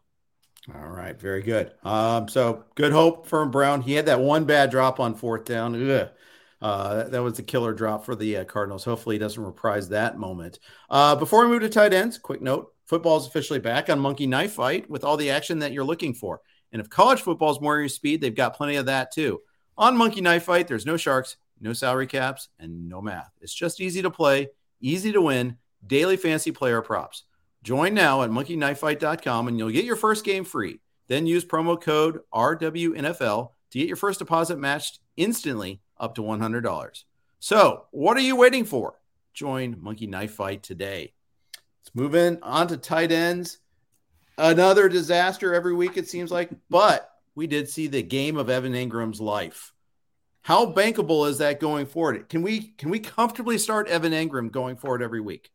[0.74, 1.72] All right, very good.
[1.84, 3.82] Um, so good hope for Brown.
[3.82, 5.76] He had that one bad drop on fourth down.
[6.62, 8.84] Uh, that, that was a killer drop for the uh, Cardinals.
[8.84, 10.60] Hopefully, he doesn't reprise that moment.
[10.90, 14.28] Uh, before we move to tight ends, quick note: football is officially back on Monkey
[14.28, 16.42] Knife Fight with all the action that you're looking for.
[16.72, 19.42] And if college football is more your speed, they've got plenty of that too.
[19.80, 23.32] On Monkey Knife Fight, there's no sharks, no salary caps, and no math.
[23.42, 24.50] It's just easy to play,
[24.80, 27.24] easy to win, daily fancy player props.
[27.64, 30.80] Join now at monkeyknifefight.com and you'll get your first game free.
[31.08, 37.04] Then use promo code RWNFL to get your first deposit matched instantly up to $100.
[37.40, 39.00] So, what are you waiting for?
[39.34, 41.14] Join Monkey Knife Fight today.
[41.82, 43.60] Let's move in on to tight ends.
[44.38, 48.74] Another disaster every week, it seems like, but we did see the game of Evan
[48.74, 49.74] Engram's life.
[50.42, 52.28] How bankable is that going forward?
[52.28, 55.52] Can we can we comfortably start Evan Ingram going forward every week?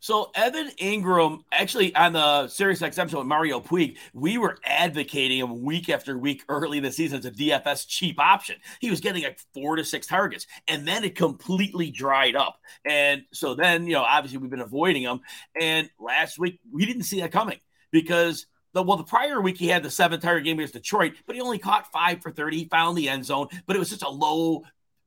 [0.00, 5.62] So Evan Engram, actually on the Sirius XM with Mario Puig, we were advocating him
[5.62, 8.56] week after week early this season as a DFS cheap option.
[8.80, 12.58] He was getting like four to six targets, and then it completely dried up.
[12.84, 15.20] And so then, you know, obviously we've been avoiding him.
[15.60, 19.68] And last week we didn't see that coming because the well, the prior week he
[19.68, 22.58] had the seven target game against Detroit, but he only caught five for 30.
[22.58, 24.62] He found the end zone, but it was such a low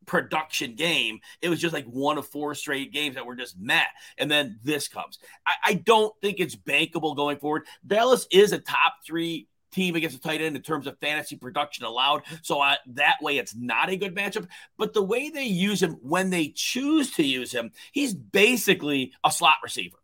[0.10, 1.20] production game.
[1.40, 3.86] It was just like one of four straight games that were just met.
[4.18, 5.20] And then this comes.
[5.46, 7.68] I, I don't think it's bankable going forward.
[7.86, 11.86] Dallas is a top three team against a tight end in terms of fantasy production
[11.86, 12.24] allowed.
[12.42, 14.48] So uh, that way, it's not a good matchup.
[14.80, 19.30] But the way they use him, when they choose to use him, he's basically a
[19.30, 19.98] slot receiver.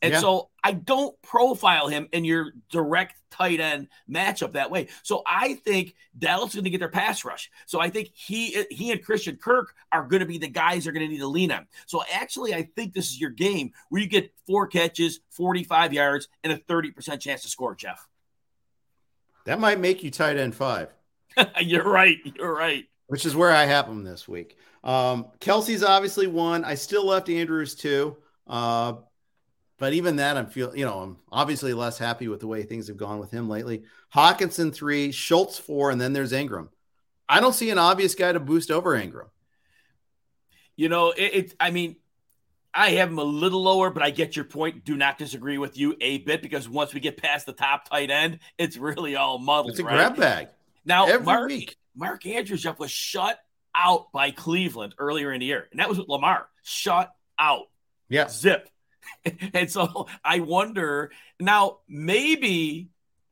[0.00, 0.20] And Yeah.
[0.20, 4.88] so I don't profile him in your direct tight end matchup that way.
[5.02, 7.50] So I think Dallas is going to get their pass rush.
[7.66, 10.92] So I think he he and Christian Kirk are going to be the guys they're
[10.92, 11.66] going to need to lean on.
[11.86, 16.28] So actually, I think this is your game where you get four catches, 45 yards,
[16.44, 18.06] and a 30% chance to score, Jeff.
[19.46, 20.90] That might make you tight end five.
[21.60, 22.18] You're right.
[22.36, 22.84] You're right.
[23.06, 24.56] which is where I have him this week.
[24.84, 26.64] Um, Kelce's obviously one.
[26.64, 28.16] I still left Andrews two.
[28.46, 28.94] Uh,
[29.78, 32.88] but even that, I'm feel you know, I'm obviously less happy with the way things
[32.88, 33.84] have gone with him lately.
[34.14, 36.68] Hockenson three, Schultz four, and then there's Engram.
[37.28, 39.28] I don't see an obvious guy to boost over Engram.
[40.76, 41.96] You know, it, it I mean,
[42.74, 44.84] I have him a little lower, but I get your point.
[44.84, 48.10] Do not disagree with you a bit because once we get past the top tight
[48.10, 49.70] end, it's really all muddled.
[49.70, 49.94] It's a right?
[49.94, 50.48] grab bag
[50.84, 51.76] Now, every Mark, week.
[51.96, 53.38] Mark Andrews Jeff was shut
[53.74, 56.48] out by Cleveland earlier in the year, and that was with Lamar.
[56.62, 57.66] Shut out.
[58.08, 58.68] Yeah, Zip.
[59.54, 62.88] and so I wonder now maybe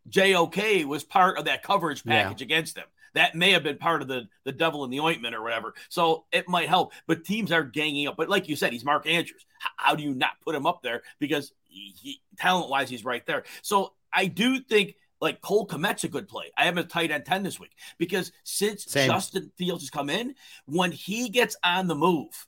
[0.09, 2.23] JOK was part of that coverage Yeah.
[2.25, 2.87] package against them.
[3.15, 5.75] That may have been part of the the devil in the ointment or whatever.
[5.89, 6.93] So it might help.
[7.07, 8.17] But teams are ganging up.
[8.17, 9.47] But like you said, he's Mark Andrews.
[9.59, 11.03] How, how do you not put him up there?
[11.19, 13.45] Because he, talent wise, he's right there.
[13.63, 16.53] So I do think like Cole Kmet's a good play.
[16.59, 19.09] I have a tight end 10 this week because since Same.
[19.11, 20.35] Justin Fields has come in,
[20.67, 22.47] when he gets on the move,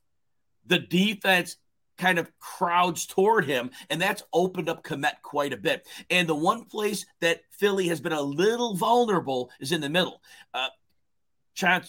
[0.66, 1.56] the defense
[1.98, 5.86] kind of crowds toward him, and that's opened up Kmet quite a bit.
[6.10, 10.22] And the one place that Philly has been a little vulnerable is in the middle.
[10.54, 10.68] Uh,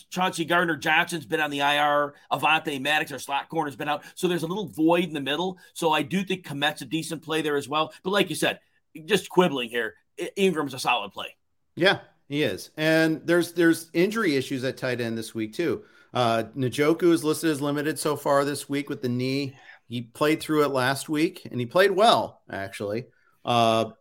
[0.09, 2.15] Chauncey Gardner Johnson's been on the IR.
[2.31, 4.03] Avonte Maddox, our slot corner, has been out.
[4.15, 5.59] So there's a little void in the middle.
[5.73, 7.93] So I do think Kmet's a decent play there as well.
[8.03, 8.59] But like you said,
[9.05, 9.93] just quibbling here,
[10.37, 11.35] Engram's a solid play.
[11.75, 12.71] Yeah, he is.
[12.77, 15.83] And there's there's injury issues at tight end this week too.
[16.13, 19.55] Uh Njoku is listed as limited so far this week with the knee.
[19.89, 23.07] He played through it last week and he played well, actually.
[23.43, 23.91] Uh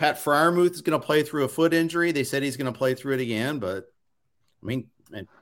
[0.00, 2.10] Pat Freiermuth is going to play through a foot injury.
[2.10, 3.84] They said he's going to play through it again, but
[4.62, 4.88] I mean,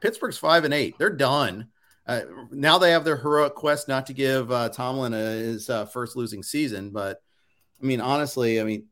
[0.01, 0.99] Pittsburgh's five and eight.
[0.99, 1.69] They're done.
[2.09, 5.85] Uh, now they have their heroic quest not to give uh, Tomlin a, his uh,
[5.87, 7.23] first losing season, but
[7.81, 8.87] I mean, honestly, I mean,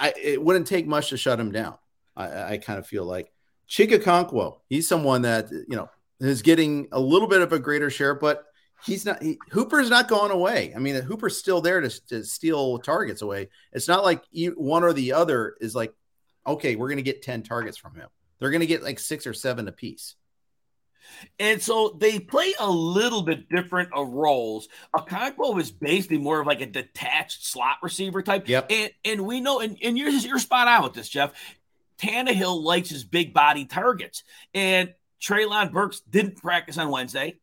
[0.00, 1.76] I, it wouldn't take much to shut him down.
[2.16, 3.30] I, I kind of feel like
[3.68, 5.90] Chig Okonkwo, he's someone that you know
[6.20, 8.46] is getting a little bit of a greater share, but
[8.84, 9.22] he's not.
[9.22, 10.72] He, Hooper's not going away.
[10.74, 13.48] I mean, Hooper's still there to, to steal targets away.
[13.72, 15.92] It's not like you, one or the other is like,
[16.46, 18.08] okay, we're going to get ten targets from him.
[18.38, 20.16] They're going to get like six or seven apiece.
[21.38, 24.68] And so they play a little bit different of roles.
[24.94, 28.48] Okonkwo is basically more of like a detached slot receiver type.
[28.48, 28.70] Yep.
[28.70, 31.32] And and we know, and, and you're you're spot on with this, Jeff.
[31.98, 34.24] Tannehill likes his big body targets.
[34.54, 37.36] And Treylon Burks didn't practice on Wednesday.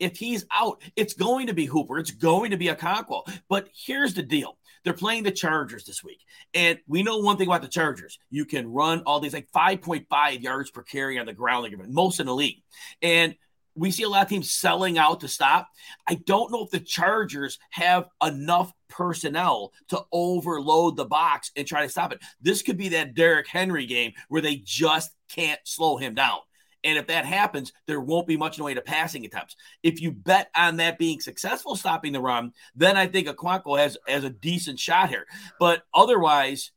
[0.00, 1.98] If he's out, it's going to be Hooper.
[1.98, 3.22] It's going to be Okonkwo.
[3.48, 4.56] But here's the deal.
[4.82, 6.24] They're playing the Chargers this week.
[6.54, 8.18] And we know one thing about the Chargers.
[8.30, 12.18] You can run all these like 5.5 yards per carry on the ground, like most
[12.18, 12.62] in the league.
[13.02, 13.36] And
[13.74, 15.68] we see a lot of teams selling out to stop.
[16.08, 21.82] I don't know if the Chargers have enough personnel to overload the box and try
[21.82, 22.20] to stop it.
[22.40, 26.38] This could be that Derrick Henry game where they just can't slow him down.
[26.82, 29.56] And if that happens, there won't be much in the way to passing attempts.
[29.82, 33.96] If you bet on that being successful stopping the run, then I think Okonkwo has,
[34.06, 35.26] has a decent shot here.
[35.58, 36.72] But otherwise,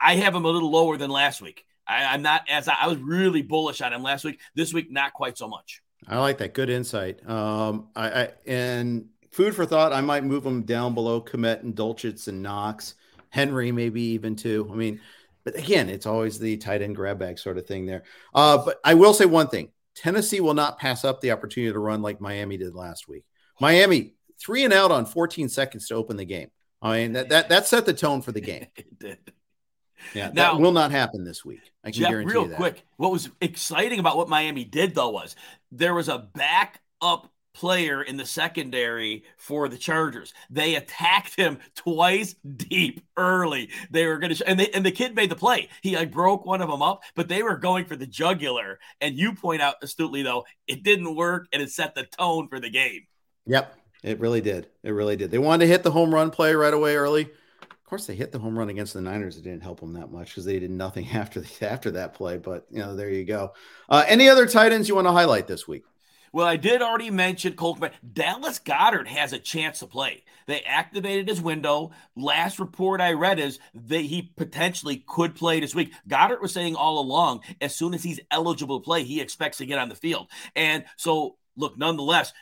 [0.00, 1.64] I have him a little lower than last week.
[1.86, 4.40] I, am not as I, was really bullish on him last week.
[4.54, 5.82] This week, not quite so much.
[6.08, 6.54] I like that.
[6.54, 7.26] Good insight.
[7.28, 9.92] Um, I, I and food for thought.
[9.92, 12.94] I might move him down below Kmet and Dulcich and Knox,
[13.30, 14.68] Henry, maybe even too.
[14.72, 15.00] I mean,
[15.46, 18.02] but again, it's always the tight end grab bag sort of thing there.
[18.34, 21.78] Uh, but I will say one thing Tennessee will not pass up the opportunity to
[21.78, 23.24] run like Miami did last week.
[23.60, 26.50] Miami, three and out on 14 seconds to open the game.
[26.82, 28.66] I mean, that, that, that set the tone for the game.
[28.76, 29.18] it did.
[30.14, 31.62] Yeah, now, that will not happen this week.
[31.84, 32.56] I can Jeff, guarantee real you that.
[32.56, 32.84] quick.
[32.96, 35.36] What was exciting about what Miami did though was
[35.70, 40.34] there was a back up player in the secondary for the Chargers.
[40.50, 43.70] They attacked him twice deep early.
[43.90, 45.70] They were going to, and they, and the kid made the play.
[45.80, 48.78] He like broke one of them up, but they were going for the jugular.
[49.00, 52.60] And you point out astutely though, it didn't work, and it set the tone for
[52.60, 53.06] the game.
[53.46, 54.68] Yep, it really did.
[54.82, 55.30] It really did.
[55.30, 57.22] They wanted to hit the home run play right away early.
[57.22, 59.38] Of course, they hit the home run against the Niners.
[59.38, 62.36] It didn't help them that much because they did nothing after the, after that play.
[62.36, 63.54] But you know, there you go.
[63.88, 65.84] Uh, any other tight ends you want to highlight this week?
[66.36, 67.82] Well, I did already mention Colt.
[68.12, 70.22] Dallas Goedert has a chance to play.
[70.46, 71.92] They activated his window.
[72.14, 75.94] Last report I read is that he potentially could play this week.
[76.06, 79.64] Goedert was saying all along, as soon as he's eligible to play, he expects to
[79.64, 80.28] get on the field.
[80.54, 82.34] And so, look, nonetheless,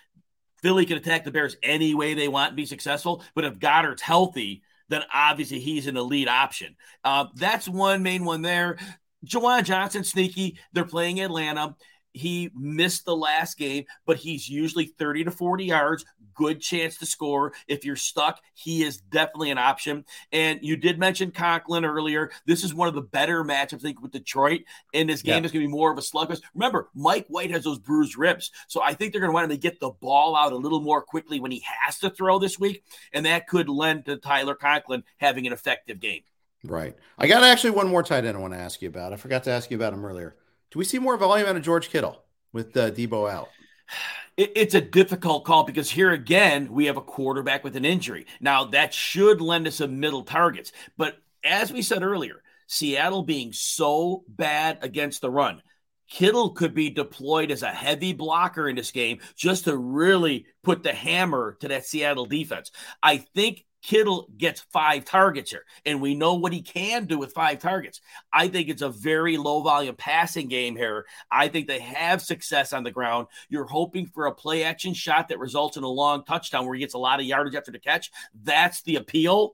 [0.60, 3.22] Philly can attack the Bears any way they want and be successful.
[3.36, 6.74] But if Goddard's healthy, then obviously he's an elite option.
[7.04, 8.76] Uh, that's one main one there.
[9.24, 10.58] Juwan Johnson, sneaky.
[10.72, 11.76] They're playing Atlanta
[12.14, 16.04] he missed the last game, but he's usually 30 to 40 yards,
[16.34, 17.52] good chance to score.
[17.68, 20.04] If you're stuck, he is definitely an option.
[20.32, 22.30] And you did mention Conklin earlier.
[22.46, 24.62] This is one of the better matchups, I think, with Detroit.
[24.92, 25.46] And this game yeah.
[25.46, 26.42] is going to be more of a slugfest.
[26.54, 28.50] Remember, Mike White has those bruised ribs.
[28.68, 30.80] So I think they're going to want him to get the ball out a little
[30.80, 32.84] more quickly when he has to throw this week.
[33.12, 36.22] And that could lend to Tyler Conklin having an effective game.
[36.64, 36.96] Right.
[37.18, 39.12] I got actually one more tight end I want to ask you about.
[39.12, 40.34] I forgot to ask you about him earlier.
[40.74, 43.48] Do we see more volume out of George Kittle with uh, Deebo out?
[44.36, 48.26] It's a difficult call because here again, we have a quarterback with an injury.
[48.40, 50.72] Now, that should lend us some middle targets.
[50.96, 55.62] But as we said earlier, Seattle being so bad against the run,
[56.10, 60.82] Kittle could be deployed as a heavy blocker in this game just to really put
[60.82, 62.72] the hammer to that Seattle defense.
[63.00, 67.34] I think Kittle gets five targets here, and we know what he can do with
[67.34, 68.00] five targets.
[68.32, 71.04] I think it's a very low volume passing game here.
[71.30, 73.26] I think they have success on the ground.
[73.50, 76.80] You're hoping for a play action shot that results in a long touchdown where he
[76.80, 78.10] gets a lot of yardage after the catch.
[78.42, 79.52] That's the appeal.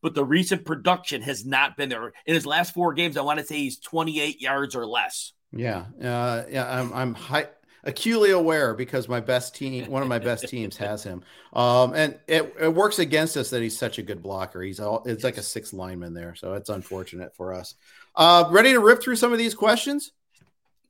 [0.00, 2.14] But the recent production has not been there.
[2.24, 5.34] In his last four games, I want to say he's 28 yards or less.
[5.52, 7.48] Yeah, uh, yeah, I'm I'm high,
[7.84, 11.22] acutely aware because my best team, one of my best teams, has him.
[11.52, 14.62] Um, and it, it works against us that he's such a good blocker.
[14.62, 17.74] He's all it's like a six lineman there, so it's unfortunate for us.
[18.14, 20.12] Uh, ready to rip through some of these questions?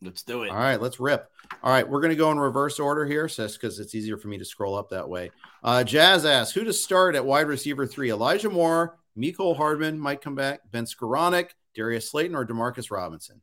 [0.02, 0.50] Let's do it.
[0.50, 1.30] All right, let's rip.
[1.62, 4.28] All right, we're going to go in reverse order here, just because it's easier for
[4.28, 5.30] me to scroll up that way.
[5.62, 10.22] Uh, Jazz asks who to start at wide receiver three: Elijah Moore, Mecole Hardman might
[10.22, 13.42] come back, Ben Skowronek, Darius Slayton, or Demarcus Robinson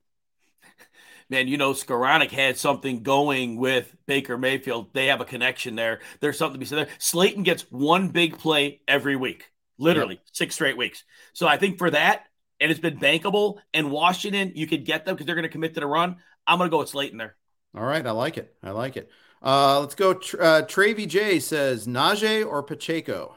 [1.29, 4.93] man, you know, Skowronek had something going with Baker Mayfield.
[4.93, 5.99] They have a connection there.
[6.19, 6.95] There's something to be said there.
[6.99, 11.03] Slayton gets one big play every week, literally six straight weeks.
[11.33, 12.23] So I think for that,
[12.59, 15.75] and it's been bankable, and Washington, you could get them because they're going to commit
[15.75, 16.17] to the run.
[16.45, 17.35] I'm going to go with Slayton there.
[17.75, 18.05] All right.
[18.05, 18.55] I like it.
[18.63, 19.09] I like it.
[19.41, 20.11] Uh, let's go.
[20.11, 23.36] Uh, Travy J says Najee or Pacheco.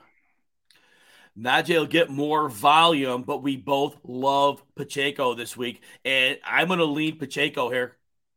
[1.41, 5.83] Najee will get more volume, but we both love Pacheco this week.
[6.05, 7.97] And I'm going to lean Pacheco here.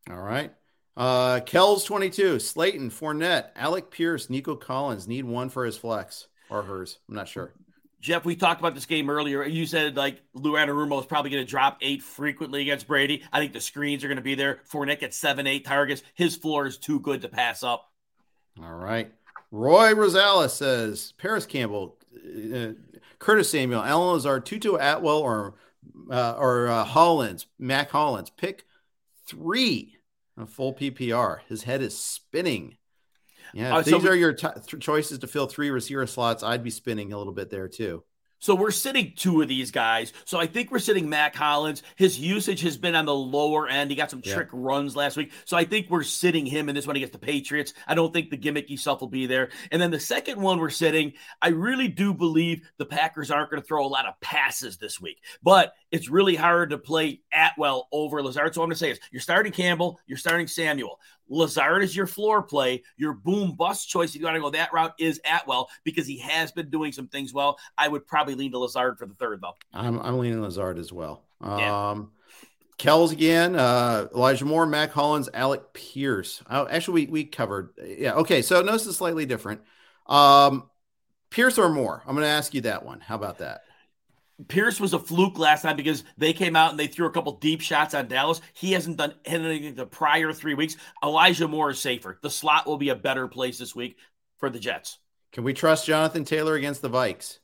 [0.09, 0.53] All right.
[0.95, 6.61] Uh, Kells 22, Slayton, Fournette, Alec Pierce, Nico Collins need one for his flex or
[6.61, 6.99] hers.
[7.09, 7.53] I'm not sure.
[7.99, 9.43] Jeff, we talked about this game earlier.
[9.45, 13.23] You said like Lou Anarumo is probably going to drop eight frequently against Brady.
[13.31, 14.59] I think the screens are going to be there.
[14.69, 16.03] Fournette gets seven, eight targets.
[16.13, 17.89] His floor is too good to pass up.
[18.61, 19.11] All right.
[19.51, 21.97] Roy Rosales says Parris Campbell,
[22.53, 22.73] uh,
[23.19, 25.55] Curtis Samuel, Allen Lazard, Tutu Atwell, or
[26.09, 28.29] uh, or uh, Hollins, Mack Hollins.
[28.29, 28.65] Pick
[29.27, 29.97] three
[30.37, 31.39] a full PPR.
[31.47, 32.77] His head is spinning.
[33.53, 34.47] Yeah, uh, these so are your t-
[34.79, 36.41] choices to fill three receiver slots.
[36.43, 38.03] I'd be spinning a little bit there too.
[38.43, 40.11] So we're sitting two of these guys.
[40.25, 41.81] So I think we're sitting Mack Hollins.
[41.95, 43.89] His usage has been on the lower end.
[43.89, 44.59] He got some trick yeah.
[44.59, 45.31] runs last week.
[45.45, 47.73] So I think we're sitting him in this one against the Patriots.
[47.87, 49.51] I don't think the gimmicky stuff will be there.
[49.71, 53.61] And then the second one we're sitting, I really do believe the Packers aren't going
[53.61, 55.23] to throw a lot of passes this week.
[55.41, 58.53] But it's really hard to play Atwell over Lazard.
[58.53, 60.99] So I'm going to say is you're starting Campbell, you're starting Samuel.
[61.29, 62.83] Lazard is your floor play.
[62.97, 66.19] Your boom bust choice, if you want to go that route, is Atwell because he
[66.19, 67.57] has been doing some things well.
[67.77, 69.55] I would probably lean to Lazard for the third, though.
[69.73, 71.23] I'm, I'm leaning Lazard as well.
[71.41, 71.89] Yeah.
[71.89, 72.11] Um,
[72.77, 76.41] Kells again, uh, Elijah Moore, Mack Hollins, Alec Pierce.
[76.49, 77.69] Oh, actually, we, we covered.
[77.83, 78.15] Yeah.
[78.15, 78.41] Okay.
[78.41, 79.61] So notice is slightly different.
[80.07, 80.69] Um,
[81.29, 82.03] Pierce or Moore?
[82.05, 82.99] I'm going to ask you that one.
[82.99, 83.61] How about that?
[84.47, 87.33] Pierce was a fluke last night because they came out and they threw a couple
[87.33, 88.41] deep shots on Dallas.
[88.53, 90.75] He hasn't done anything the prior three weeks.
[91.03, 92.17] Elijah Moore is safer.
[92.21, 93.97] The slot will be a better place this week
[94.37, 94.97] for the Jets.
[95.31, 97.39] Can we trust Jonathan Taylor against the Vikes?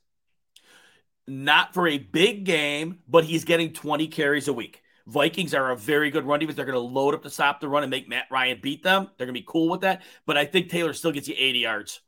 [1.27, 4.81] Not for a big game, but he's getting 20 carries a week.
[5.05, 6.55] Vikings are a very good run defense.
[6.55, 9.09] They're going to load up to stop the run and make Matt Ryan beat them.
[9.17, 10.03] They're going to be cool with that.
[10.25, 12.01] But I think Taylor still gets you 80 yards.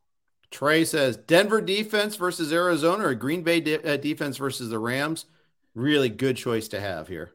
[0.51, 5.25] Trey says Denver defense versus Arizona or Green Bay de- uh, defense versus the Rams.
[5.73, 7.31] Really good choice to have here.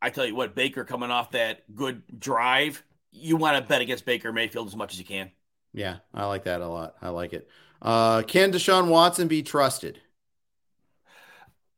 [0.00, 4.06] I tell you what, Baker coming off that good drive, you want to bet against
[4.06, 5.30] Baker Mayfield as much as you can.
[5.72, 6.96] Yeah, I like that a lot.
[7.02, 7.48] I like it.
[7.82, 10.00] Uh, can Deshaun Watson be trusted?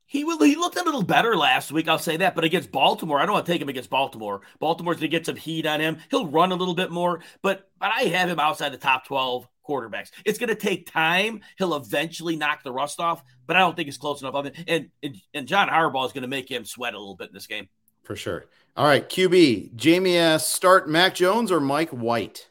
[0.05, 0.41] He will.
[0.41, 1.87] He looked a little better last week.
[1.87, 2.33] I'll say that.
[2.33, 4.41] But against Baltimore, I don't want to take him against Baltimore.
[4.59, 5.97] Baltimore's going to get some heat on him.
[6.09, 9.47] He'll run a little bit more, but but I have him outside the top twelve
[9.69, 10.09] quarterbacks.
[10.25, 11.41] It's going to take time.
[11.57, 14.55] He'll eventually knock the rust off, but I don't think it's close enough of it.
[14.67, 17.33] And and, and John Harbaugh is going to make him sweat a little bit in
[17.33, 17.69] this game.
[18.03, 18.45] For sure.
[18.75, 19.75] All right, QB.
[19.75, 22.49] Jamie asks, start Mac Jones or Mike White?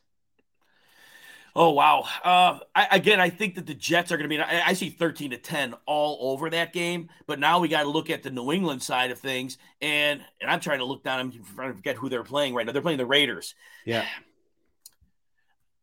[1.56, 2.04] Oh wow!
[2.22, 4.40] Uh, I, again, I think that the Jets are going to be.
[4.40, 7.08] I, I, see thirteen to ten all over that game.
[7.26, 10.48] But now we got to look at the New England side of things, and and
[10.48, 11.18] I'm trying to look down.
[11.18, 12.70] I'm trying to forget who they're playing right now.
[12.70, 13.56] They're playing the Raiders.
[13.84, 14.04] Yeah.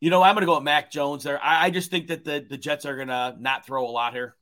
[0.06, 1.44] You know, I'm going to go with Mac Jones there.
[1.44, 4.14] I, I just think that the, the Jets are going to not throw a lot
[4.14, 4.36] here.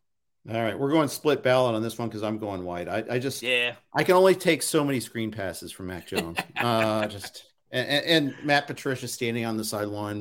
[0.50, 2.90] All right, we're going split ballot on this one because I'm going white.
[2.90, 6.38] I, I just yeah, I can only take so many screen passes from Mac Jones.
[6.58, 10.20] uh, just and, and, Matt Patricia standing on the sideline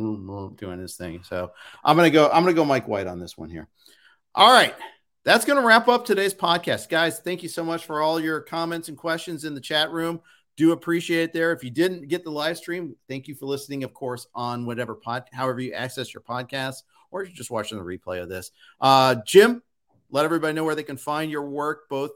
[0.55, 1.24] doing his thing.
[1.24, 1.51] So
[1.82, 2.30] I'm gonna go.
[2.32, 3.66] I'm gonna go Mike White on this one here.
[4.36, 4.76] All right,
[5.24, 7.18] that's gonna wrap up today's podcast, guys.
[7.18, 10.20] Thank you so much for all your comments and questions in the chat room
[10.57, 11.53] do appreciate it there.
[11.53, 14.95] If you didn't get the live stream, thank you for listening, of course, on whatever
[14.95, 18.51] pod, however you access your podcast, or you're just watching the replay of this.
[18.81, 19.63] Uh, Jim,
[20.11, 22.11] let everybody know where they can find your work, both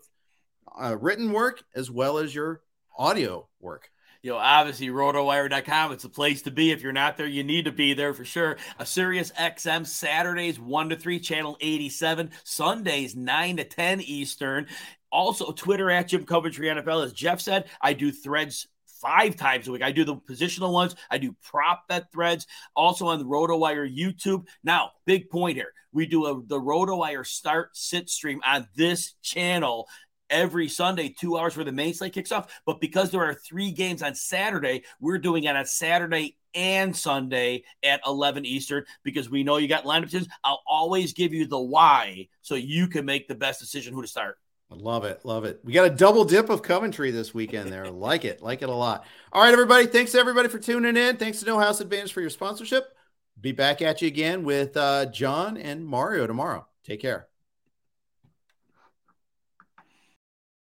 [0.79, 2.61] uh, written work as well as your
[2.99, 3.91] audio work.
[4.23, 5.93] you know, obviously rotowire.com.
[5.93, 6.73] It's a place to be.
[6.73, 8.57] If you're not there, you need to be there for sure.
[8.79, 14.67] A Sirius XM Saturdays 1 to 3, channel 87, Sundays 9 to 10 Eastern.
[15.11, 17.05] Also, Twitter at Jim Coventry NFL.
[17.05, 18.67] As Jeff said, I do threads
[19.01, 19.83] five times a week.
[19.83, 24.47] I do the positional ones, I do prop bet threads, also on the RotoWire YouTube.
[24.65, 25.73] Now, big point here.
[25.93, 29.89] We do a, the RotoWire start sit stream on this channel
[30.29, 32.53] every Sunday, two hours where the main slate kicks off.
[32.67, 37.65] But because there are three games on Saturday, we're doing it on Saturday and Sunday
[37.83, 40.33] at 11 Eastern because we know you got lineup decisions.
[40.43, 44.09] I'll always give you the why so you can make the best decision who to
[44.09, 44.39] start.
[44.71, 45.25] I love it.
[45.25, 45.61] Love it.
[45.65, 47.89] We got a double dip of Coventry this weekend there.
[47.89, 48.43] like it.
[48.43, 49.05] Like it a lot.
[49.33, 49.87] All right, everybody.
[49.87, 51.17] Thanks everybody for tuning in.
[51.17, 52.93] Thanks to No House Advantage for your sponsorship.
[53.41, 56.67] Be back at you again with uh, John and Mario tomorrow.
[56.85, 57.29] Take care.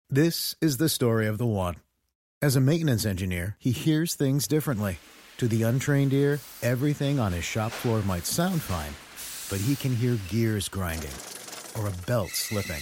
[0.09, 1.75] This is the story of the one.
[2.41, 4.99] As a maintenance engineer, he hears things differently.
[5.37, 8.93] To the untrained ear, everything on his shop floor might sound fine,
[9.49, 11.11] but he can hear gears grinding
[11.77, 12.81] or a belt slipping.